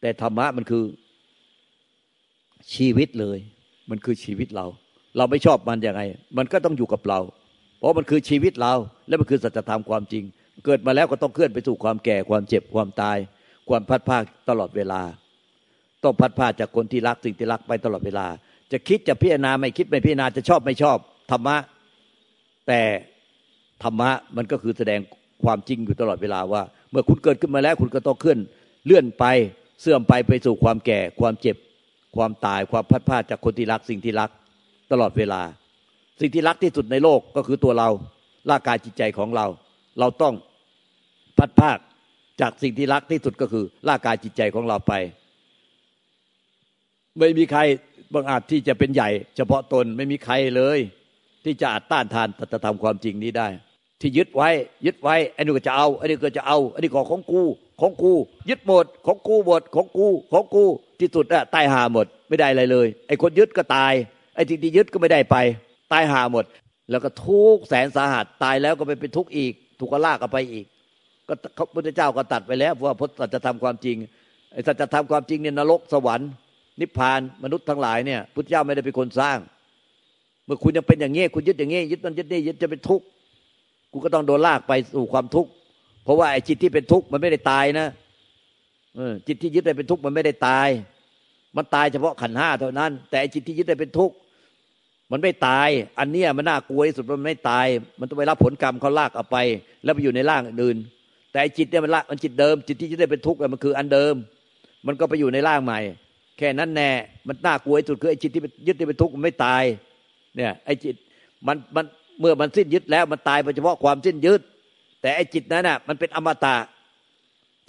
[0.03, 0.85] แต่ธรรมะมันคือ
[2.75, 3.39] ชีวิตเลย
[3.89, 4.65] มันคือชีวิตเรา
[5.17, 6.01] เราไม่ชอบมันยังไง
[6.37, 7.19] มันก็ต้องอยู่กับเรา
[7.77, 8.73] เพราะมันคือชีวิตเรา
[9.07, 10.23] และมันคือสัจธรรมความจริง
[10.65, 13.17] เกิดมาแล้วก็ต้องเคลื่อนไปสู่ความแก่ความเจ็บความตาย
[13.69, 14.17] ความพัดภา
[14.49, 15.01] ตลอดเวลา
[16.03, 18.27] ต้องพัดภาจากคนที่รักสิ่งที่รักไปตลอดเวลา
[18.71, 20.97] จะคิดจะพิจารณาไม่คิดไม่พิจารณาจะชอบไม่ชอบ
[21.31, 21.57] ธรรมะ
[22.67, 22.81] แต่
[23.83, 24.99] ธรรมะมันก็คือแสดง
[25.43, 28.39] ความจริงอยู่ตลอดเวลาว่า เมื่อคุณเกิดขึ้นมาแล้วคุณก็ต้องเคลื่อน
[28.85, 29.25] เลื่อนไป
[29.81, 31.57] เสื่อมไปไปสู่ความแก่ ความเจ็บ
[32.15, 34.29] ความตาย ความพัดพาดจากคนที่รักสิ่งที่รัก
[34.91, 35.41] ตลอดเวลา
[36.21, 37.89] สิ่งที่รักที่สุดในโลกก็คือตัวเรา
[38.49, 39.45] ร่างกายจิตใจของเรา
[39.99, 40.33] เราต้อง
[41.37, 41.77] พัดภาค
[42.41, 44.93] จากสิ่งที่รักที่สุดก็คือร่างกายจิตใจของเราไป
[47.19, 47.61] ไม่มีใคร
[48.13, 50.79] บางอาจที่จะเป็นใหญ่ เฉพาะตนไม่มีใครเลย
[51.45, 53.47] ที่จะอาจต้านทานตัตธรรมความจริงนี้ได้
[54.01, 54.49] ที่ยึดไว้
[54.85, 57.43] ยึดไว้อันนี้ก็จะเอาอันนี้ก็จะเอาอันนี้ของของกู
[57.81, 58.13] ของกู
[58.49, 60.65] ยึดหมดของกูหมดของกูของกู
[60.99, 63.93] ที่สุดอะตายหาหมด ไม่ได้อะไรเลย ไอ้คนยึดก็ตาย
[64.35, 65.35] ไอ้ที่ที่ยึดก็ไม่ได้ไป
[65.93, 66.45] ตายหาหมด
[66.89, 70.65] แล้วก็ทุกแสนสาหัสตายแล้วก็ไปเป็นทุกข์อีก ถูกก็ลากกันไปอีก
[71.27, 73.95] ก็พระพุทธเจ้าก็ตัดไปแล้วว่าพุทธจะทำความจริง
[74.53, 76.29] ไอ้สัจธรรมความจริงเนี่ยนรกสวรรค์
[76.79, 79.37] นิพพานมนุษย์ทั้งหลายเนี่ยพุทธเจ้าไม่ได้เป็นคนสร้าง
[80.45, 83.05] เมื่อคุณยังเป็นอย่างนี้คุณยึดอย่างนี้ยึดนั่นยึดนี่ยึดจะเป็นทุกข์
[83.91, 85.49] กูก็ต้องโดนลากไปสู่ความทุกข์
[86.03, 87.87] เพราะว่าไอ้จิตที่เป็นทุกข์มันไม่ได้ตายนะ
[89.27, 90.67] จิตที่ยึดได้เป็นทุกข์มันไม่ได้ตาย
[91.57, 94.15] มันตายเฉพาะขันห้าเท่านั้น แต่จิตที่ยึดได้เป็นทุกข์
[95.11, 97.67] มันไม่ตาย อันเนี้ยมันน่ากลัวที่สุดมันไม่ตาย
[97.99, 99.37] มันต้องไปรับผลกรรมเขาลากเอาไป
[99.83, 100.77] แล้วไปอยู่ในร่างอื่น
[101.31, 104.15] แต่จิตเนี่ยมันละมันจิตเดิม จิตที่ยึดได้เป็นทุกข์มันคืออันเดิม
[104.87, 105.79] มันก็ไปอยู่ในร่างใหม่
[106.37, 106.91] แค่นั้นแน่
[107.27, 109.63] มันน่ากลัวที่สุดคือไอ้จิตที่ยึดได้เป็นทุกข์มันไม่ตาย
[110.35, 110.95] เนี่ยไอ้จิต
[111.47, 111.85] มันมัน
[112.19, 114.41] เมื่อมันสิ้นยึดแล้วมันตายเฉพาะความสิ้นยึด
[115.03, 116.55] แต่ไอ้จิตนั้นน่ะมันเป็นอมตะ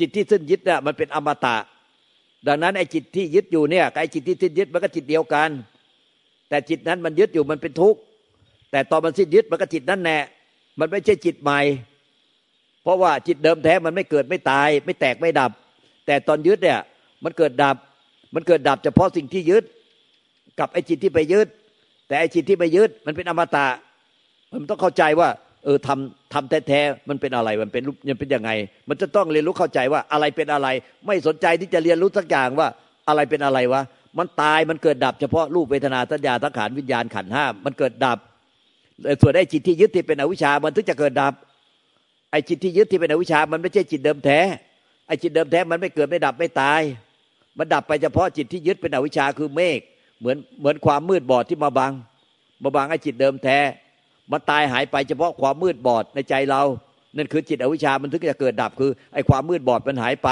[0.00, 1.56] จิตที่สิ้นยึดน่ะมันเป็นอมตะ
[2.46, 5.50] ดังนั้นไอ้จิตที่ยึดอยู่เนี่ยไอ้จิตที่สิ้นยึดมันก็จิตเดียวกัน
[6.48, 8.00] แต่จิตนั้นมันยึดอยู่มันเป็นทุกข์
[8.70, 10.18] แต่ตอนมันสิ้นยึดมันก็จิตนั้นแน่
[10.78, 11.60] มันไม่ใช่จิตใหม่
[12.82, 15.50] เพราะว่าจิตเดิมแท้มันไม่เกิดไม่ตาย ไม่แตกไม่ดับ
[16.06, 16.80] แต่ตอนยึดเนี่ย
[17.24, 17.76] มันเกิดดับ
[18.34, 19.64] มันเกิดดับเฉพาะสิ่งที่ยึด
[20.58, 21.48] กับไอ้จิตที่ไปยึด
[22.06, 23.66] แต่ไอ้จิตที่ไปยึดมันเป็นอมตะ
[24.50, 25.28] มันต้องเข้าใจว่า
[25.64, 28.50] เออทำทำแท้ๆมันเป็นอะไรมันเป็นรูปมันเป็นยังไง
[28.88, 30.68] มันจะต้องเรียนรู้เข้าใจว่าอะไรเป็นอะไร
[31.06, 32.68] ไม่สนใจที่จะเรียนรู้สักอย่างว่า
[33.08, 33.82] อะไรเป็นอะไรวะ
[34.18, 38.18] มันตายมันเกิดดับเฉพาะรูปเวทนาสัญญาสังขารวิญญาณขันห้ามันเกิดดับ
[39.20, 41.34] ส่วนไอ้จิตที่ยึดที่เป็นอวิชามันถึงจะเกิดดับ
[42.30, 44.40] ไอ้จิตที่ยึดที่เป็นอวิชา มันไม่ใช่จิตเดิมแท้
[45.06, 46.80] ไอ้จิตเดิมแท้มันไม่เกิดไม่ดับไม่ตาย
[47.58, 49.80] มันดับไปเฉพาะจิตที่ยึดเป็นอวิชาคือเมฆ
[50.18, 51.92] เหมือนเหมือนความมืดบอดที่มาบัง
[52.62, 53.58] มาบังไอ้จิตเดิมแท้
[54.32, 56.62] มันตายหายไปเฉพาะความมืดบอดในใจเรา
[57.16, 60.28] นั่นคือจิตอวิชามันถึงจะเกิดดับคือไอ้ความมืดบอดมันหายไป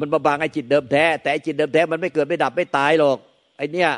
[0.00, 3.16] มันมาบางไอ้จิตเดิมแท้ แต่ไอ้จิตเดิมแท้มันไม่เกิดไม่ดับไม่ตายหรอก
[3.58, 3.90] ไอ้เนี่ย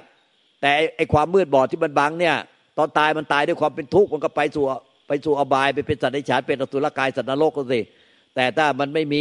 [0.60, 2.36] แต่ไอ้ความมืดบอดที่มันบังเนี่ย
[2.78, 4.64] ตอนตายมันตายด้วยความเป็นทุกข์มันก็ไปสู่
[5.08, 7.80] ไปสู่อบายไปเป็นสัตว์ในฉานเป็นอสุรกายสัตว์นรกก็สิ
[8.34, 9.20] แต่ถ้ามันไม่มี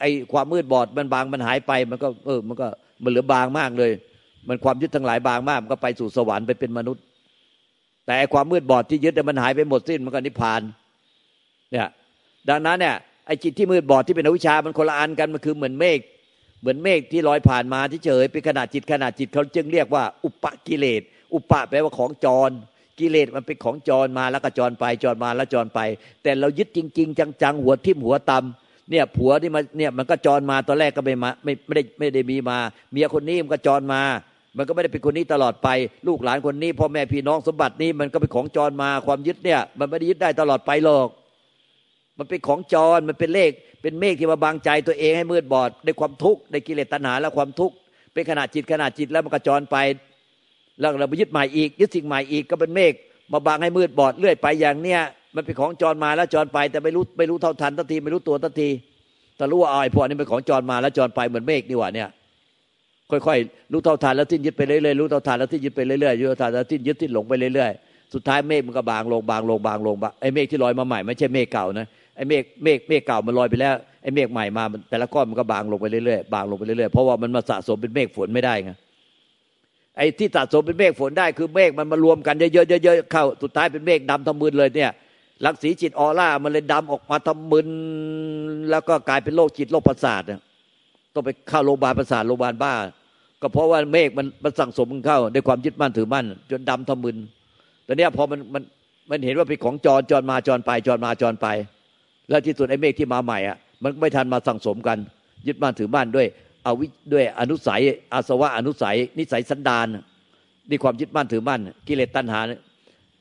[0.00, 2.68] ไอ้ความมืดบอดมันบางมันหายไป มันก็เออมันก็
[3.02, 3.92] มันเหลือบางมากเลย
[4.48, 7.02] มันความยึดทั้งหลายบางมากมันก็ไปสู่สวรรค์ไปเป็นมนุษย์
[8.08, 10.60] แต่ความมืดบอดที่ยึดมันหายไปหมดสิ้นมันก็นิพพาน
[11.72, 11.88] เนี่ย
[12.48, 12.96] ดังนั้นเนี่ย
[13.26, 15.98] ไอ้จิตที่มืดบอดที่เป็นอวิชามันคนละอันกันมันคือเหมือนเมฆ
[16.60, 21.02] เหมือนเมฆที่ลอยผ่านมาที่เฉยเป็นขนาดจิตขนาดจิตเขาจึงเรียกว่า อุปกิเลส
[21.34, 22.50] อุปะแปลว่าของจร
[22.98, 25.80] กิเลสมันเป็นของจรมาแล้วก็จรไปจรมาแล้วจรไป
[26.22, 32.58] แต่เรายึดจริง ๆ จังๆหัวทิ่มหัวตำเนี่ยผัวที่มาเนี่ยมันก็จรมาตอนแรกก็ไม่มาไม่ไม่ได้ไม่ได้มีมา
[32.92, 34.02] เมียคนนี้มันก็จรมา
[34.56, 35.68] มันก็ไม่ได้เป็นคนนี้ตลอดไป
[36.08, 41.08] ลูกหลานคนนี้พ่อแม่พี่น้องสมบัตินี้มันก็เป็นของจรมาความยึดเนี่ย มันไม่ได้ยึดได้ตลอดไปหรอก
[42.18, 43.50] มันเป็นของจรมันเป็นเลข
[43.82, 47.74] เป็นเมฆที่มาบังใจตัวเองให้มืดบอดในความทุกข์ในกิเลสตัณหาและความทุกข์
[48.12, 49.76] เป็นขนาดจิตขนาดจิตแล้วมันก็จรไป
[50.80, 52.92] แล้วเราไปยึดใหม่อีก ยึดสิ่งใหม่อีกก็เป็นเมฆ
[53.32, 55.00] มาบังให้มืดบอดเรื่อยไปอย่างเนี้ย
[55.34, 58.70] มันเป็นของจรมาแล้วจรไป แต่ไม่รู้ไม่รู้เท่าทันทันทีไม่รู้ตัวทันที
[59.36, 62.08] แต่รู้ว่าไอ้พวกนี้เป็นของจรมาแล้วจรไปเหมือนเมฆนี่หว่าเนี่ย
[63.10, 71.86] ค่อยๆรู้เท่าทานแล้วทิ้นยึดไปเรื่อยๆรู้เท่าทานแล้วทิ้นยึดไปเรื่อยๆรู้เท่าทานแล้วทิ้นยึดทิ้นหลงไปเรื่อยๆสุดท้ายเมฆมันก็บางลงบางลงบางลงไอ้เมฆที่ลอยมาใหม่ไม่ใช่เมฆเก่านะ
[72.16, 78.70] ไอ้เมฆเมฆเมฆเก่ามันลอยไปแล้วไอ้เมฆใหม่มาแต่ละก้อนมันก็บางลงไปเรื่อยๆบางลงไปเรื่อยๆเพราะว่ามันมาสะสมเป็นเมฆฝนไม่ได้ไง
[79.96, 84.90] ไอ้ที่สะสมเป็นเมฆฝนได้คือเมฆมันมารวมกันเยอะๆเยอะๆเข้าสุดท้ายเป็นเมฆดำทำมึนเลยเนี่ย
[85.44, 87.68] ลังสีจิตออร่ามันเลยดำออกมาทำมึน
[88.70, 90.22] แล้วก็กลายเป็นโรคจิตโรคประสาท
[91.14, 92.74] ต้องไปเข้าโรงพยาบาลประสาทโรงพยาบาลบ้า
[93.42, 97.16] ก็เพราะว่าเมฆมันมันสั่งสมมันเข้าด้วยความยึดมั่นถือมั่น จนดำทมึน
[97.86, 98.62] ตอนนี้พอมันมัน
[99.10, 101.46] มันเห็นว่าเป็นของจรจรมาจรไปจรมาจรไป
[102.28, 104.98] แล้วที่สุดไอ้เมฆที่มาใหม่อะมันไม่ทันมาสั่งสมกัน
[105.46, 106.26] ยึดมั่นถือมั่นด้วย
[106.64, 107.80] เอาวิด้วยอนุสัย
[108.12, 109.86] อาสวะอนุสัย นิสัยสันดาน
[110.70, 112.40] นี่ความยึดมั่นถือมั่น กิเลสตัณหา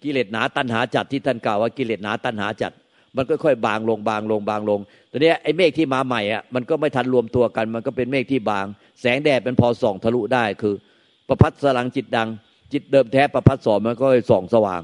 [0.03, 2.71] กิเลสหนาตัณหาจัดที่ท่านกล่าวว่ากิเลสหนาตัณหาจัด
[3.17, 4.79] มันค่อยๆบางลงบางลงบางลง
[5.11, 8.65] ตอนนี้ไอ้เมฆที่มาใหม่อะมันก็ไม่ทันรวมตัวกัน มันก็เป็นเมฆที่บาง
[9.01, 10.75] แสงแดดมันพอส่องทะลุได้คือ
[11.27, 12.29] ประพัดสลังจิตดัง
[12.73, 14.81] จิตเดิมแท้ประพัดสอนมันก็ส่องสว่าง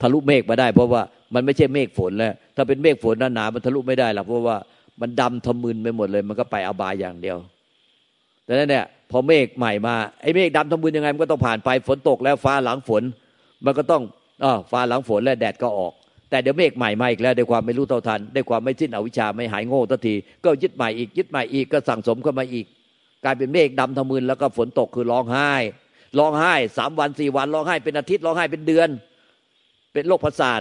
[0.00, 1.02] ทะลุเมฆมาได้ เพราะว่า
[1.34, 4.56] มันไม่ใช่เมฆฝนแล้ว ถ้าเป็นเมฆฝนหนาๆมันทะลุไม่ได้หรอกเพราะว่า
[5.00, 7.38] มันดำทะมึนไปหมดเลย มันก็ไปอบายอย่างเดียว
[8.44, 13.02] แต่นั้นเนี่ยพอเมฆใหม่มาไอ้เมฆดำทะมึนยังไงมันก็ต้องผ่านไปฝนตกแล้วฟ้าหลังฝน
[13.64, 14.02] มันก็ต้อง
[14.44, 15.92] อ๋อฟ้าหลังฝนแล้วแดดก็ออก
[16.30, 20.14] แต่เดี๋ยวเมฆใหม่มาอีกแล้วด้วยความไม่รู้เท่าทันด้วยความไม่สิ้นอวิชชาไม่หายโง่ทันที
[20.44, 22.66] ก็ยึดใหม่อีกยึดใหม่อีกก็สั่งสมเข้ามาอีก
[23.24, 25.52] กลายเป็นเมฆดำทะมึนแล้วก็ฝนตกคือร้องไห้
[26.18, 28.88] ร้องไห้สามวันสี่วันร้องไห้เป็นอาทิตย์ร้องไห้เป็นเดือน
[29.92, 30.60] เป็นโรคประสาท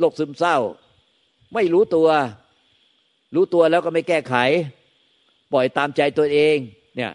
[0.00, 0.56] โรคซึมเศร้า
[1.54, 2.08] ไม่รู้ตัว
[3.34, 4.34] รู้ตัวแล้วก็ไม่แก้ไข
[5.52, 6.56] ปล่อยตามใจตัวเอง
[6.96, 7.12] เนี่ย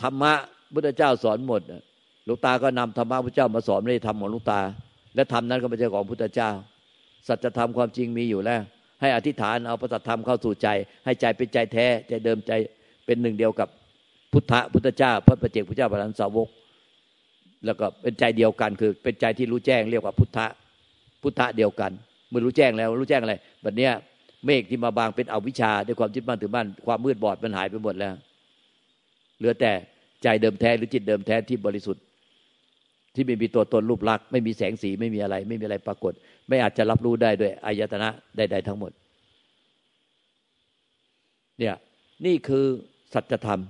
[0.00, 0.34] ธรรมะ
[0.72, 1.72] พุทธเจ้าสอนหมดห
[2.28, 4.60] ลวงตาก็นำธรรมะพระเจ้ามาสอนไม่ได้ทำของลวงตา
[5.14, 6.50] และธรรมนั้นก็ไม่ใช่ของพุทธเจ้า
[7.28, 8.60] สัจธรรมความจริงมีอยู่แล้ว
[9.00, 10.68] ให้อธิษฐานเอาพระสัทธรรมเข้าสู่ใจ
[11.04, 12.52] ให้ใจเป็นใจแท้ใจเดิมใจ
[13.06, 13.68] เป็นหนึ่งเดียวกับ
[14.32, 16.48] พุทธะพุทธเจ้า พระประเจกพุทธเจ้าพระลันสาวก
[17.64, 20.46] แล้วก็เป็นใจเดียวกันคือเป็นใจที่รู้แจ้งเรียกว่าพุทธะ
[21.22, 21.92] พุทธะเดียวกัน
[22.28, 23.92] เมื่อรู้แจ้งแล้วรู้แจ้งอะไรแบบเนี้ย
[24.46, 28.14] เมฆที่มาบางเป็นอวิชชาด้วยความจิตมั่นถือมั่นความมืดบอดมันหายไปหมดแล้ว
[29.38, 29.72] เหลือแต่
[30.22, 32.02] ใจเดิมแท้หรือจิตเดิมแท้ที่บริสุทธิ์
[33.16, 36.12] ที่ไม่มีตัวตนรูปลักษณ์ไม่มีแสงสีไม่มีอะไร ไม่มีอะไรปรากฏ
[36.48, 38.92] ไม่อาจจะรับรู้ได้ด้วยอายตนะใดๆทั้งหมด
[41.58, 41.74] เนี่ย
[42.26, 42.64] นี่คือ
[43.14, 43.60] สัจธรรม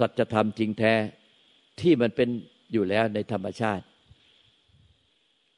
[0.04, 0.92] ัจธรรมจริงแท้
[1.80, 2.28] ที่มันเป็น
[2.72, 3.84] อยู่แล้วในธรรมชาติ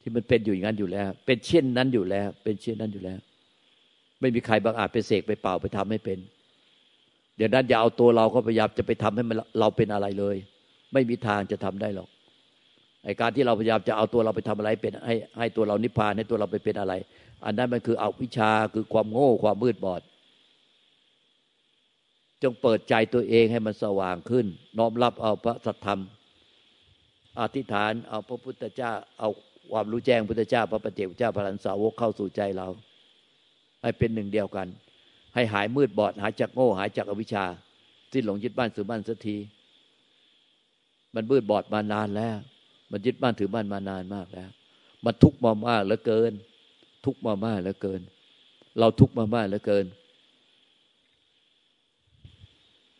[0.01, 3.19] ที่มันเป็นอยู่อย่างนั้นอยู่แล้ว เป็นเช่นนั้นอยู่แล้ว เป็นเช่นนั้นอยู่แล้ว
[4.19, 6.19] ไม่มีใครบางอาจไปเสกไปเป่าไปทำให้เป็น
[7.37, 10.37] เดี๋ยวนั้นอย่าเอาตัวเราก็พยายามจะไปทำให้มันเราเป็นอะไรเลย
[10.93, 12.09] ไม่มีทางจะทำได้หรอก
[13.03, 16.93] ไอการที่เราพยายามจะเอาตัวเราไปทำอะไรเป็นให้ให้ตัวเรานิพพานให้ตัวเราไปเป็นอะไร
[17.45, 20.01] อันนั้นมันคือเอาวิชาคือความโง่ความมืดบอด
[22.43, 24.45] จงเปิดใจตัวเองให้มันสว่างขึ้น
[24.77, 26.01] น้อมรับเอาพระสัทธรรม
[27.39, 29.29] อธิษฐานเอาพระพุทธเจ้า เอา
[29.71, 32.67] ความรู้แจ้งพุทธเจ้า พระปฏิเจกเจ้าพระลันสาวกเข้าสู่ใจเรา
[33.81, 34.67] ให้เป็นหนึ่งเดียวกัน
[35.35, 37.45] ให้หายมืดบอด หายจากโง่หายจากอวิชชา
[38.13, 39.37] สิ้นหลงยึดบ้านสือบ้านสักที
[41.15, 42.37] มันมืดบอดมานานแล้ว
[42.91, 44.49] มันยึดบ้านถือบ้านมานานมากแล้ว
[45.05, 46.31] มันทุกข์มามากเหลือเกิน
[47.05, 48.01] ทุกข์มามากเหลือเกิน
[48.79, 49.85] เราทุกข์มามากเหลือเกิน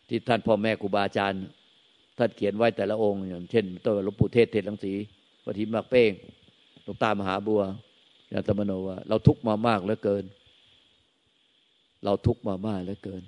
[0.07, 1.43] ที่ท่านพ่อแม่ครูบาอาจารย์
[2.17, 4.93] ท่านเขียนไว้แต่ละองค์อย่างเช่นตัวหลวงปู่เทศเทศลังสี
[5.45, 6.11] วัทิมักเป้ง
[6.83, 7.61] หลวงตามหาบัว
[8.33, 10.23] ยาตมโนว่าเราทุกมามากเหลือเกิน
[12.03, 13.23] เราทุกมามากเหลือเกิน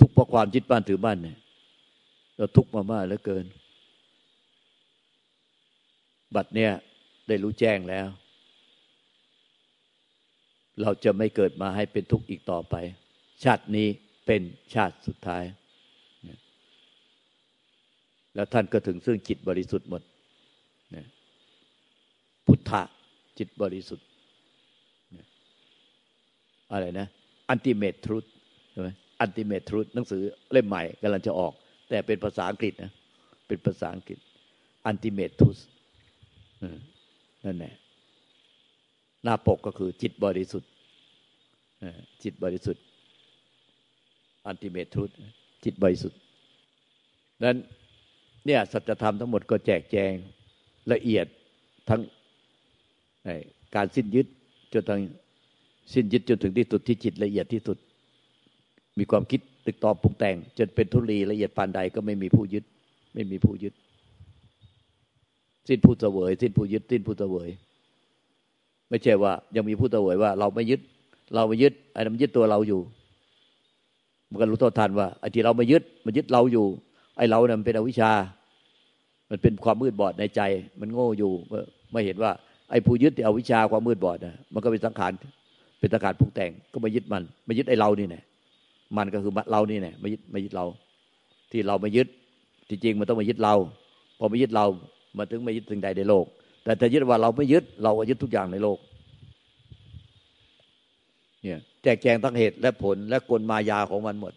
[0.00, 1.38] ทุกเพราะความยึดบ้านถือบ้านเนี่ย
[2.40, 3.46] เราทุกมามากเหลือเกิน
[6.34, 6.72] บัดเนี่ย
[7.28, 8.06] ได้รู้แจ้งแล้ว
[10.82, 12.74] เราจะไม่เกิดมาให้เป็นทุกข์อีกต่อไป
[13.44, 13.88] ชาตินี้
[14.26, 14.42] เป็น
[14.74, 15.44] ชาติสุดท้าย
[18.34, 20.02] แล้วท่านก็ถึงซึ่งจิตบริสุทธิ์หมด
[22.46, 22.82] พุทธะ
[23.38, 24.06] จิตบริสุทธิ์
[26.72, 27.06] อะไรนะ
[27.48, 28.24] อันติเมตทรุต
[28.72, 28.88] ใช่ไหม
[29.20, 30.22] อันติเมตทรุตหนังสือ
[30.52, 31.54] เล่มใหม่กำลังจะออก
[31.90, 32.92] แต่เป็นภาษาอังกฤษนะ
[33.46, 34.18] เป็นภาษาอังกฤษ
[34.86, 35.58] อันติเมทุส
[37.44, 37.74] นั่นแหละ
[39.24, 40.70] หน้าปกก็คือจิตบริสุทธิ์
[42.22, 42.84] จิตบริสุทธิ์
[44.46, 45.10] อันติเมทุต
[45.64, 46.18] จิตบริสุทธิ์
[47.44, 47.56] นั้น
[48.46, 50.12] เนี่ยสัจธรรมทั้งหมดก็แจกแจง
[50.92, 51.26] ละเอียด
[51.88, 52.00] ทั้ง
[53.74, 54.26] การสิ้นยึด
[54.72, 55.00] จนถึง
[55.92, 57.78] สิ้นยึดจนถึงที่สุดที่จิตละเอียดที่สุด
[59.00, 62.64] มีความคิดตึกตอบปรุงแต่ง จนเป็นทุลีละเอียดปานใดก็ไม่มีผู้ยึด
[63.14, 63.74] ไม่มีผู้ยึด
[65.68, 67.48] สิ้นผู้เสวย สิ้นผู้ยึด สิ้นผู้เสวย
[68.88, 70.80] ไม่ใช่ว่า ยังมีผู้เสวยว่า เราไม่ยึด
[71.34, 72.80] เราไม่ยึดไอ้นั้นยึดตัวเราอยู่
[74.30, 76.66] มันก็รู้โทษทันว่าไอ้ที่เราไมายึด มันยึดเราอยู่
[77.16, 78.12] ไอ้เราเนี่ยมันเป็นอวิชชา
[79.30, 80.40] มันเป็นความมืดบอดในใจ
[80.80, 81.32] มันโง่อยู่
[81.92, 82.30] ไม่เห็นว่า
[82.70, 85.12] ไอ้ผู้ยึดที่อวิชชาความมืดบอดนะมันก็เป็นสังขาร
[85.80, 88.20] เป็นสังขารปรุงแต่งก็มายึดมันมายึดไอ้เรานี่แน่
[88.96, 90.66] มันก็คือเรานี่แน่มายึดไมายึดเรา
[91.52, 92.08] ที่เราไมายึด
[92.68, 93.54] ที่จริงมันต้องมายึดเรา
[94.18, 94.66] พอไมายึดเรา
[95.16, 96.24] มันถึงไม่ยึดสิ่งใดในโลก
[96.64, 98.78] แต่ถ้ายึดว่าเราไม่ยึด เราก็ยึดทุกอย่างในโลก
[101.42, 104.32] เนี่ยแจกแจงทั้งเหตุและผลและกลมายาของมันหมด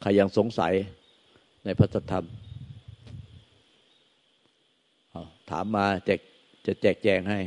[0.00, 0.72] ใครยังสงสัย
[1.64, 2.26] ในพระธรรม
[5.50, 6.20] ถามมาแจก
[6.66, 7.40] จะแจกแจงให้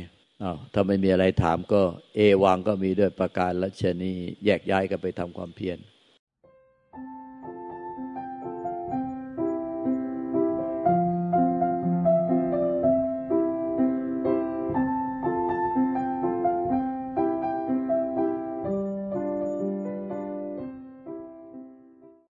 [0.72, 1.82] ถ้าไม่มีอะไรถามก็
[2.14, 4.12] เอวังก็มีด้วยประการละชนี
[4.44, 5.78] แยกย้ายกันไปทำความเพียร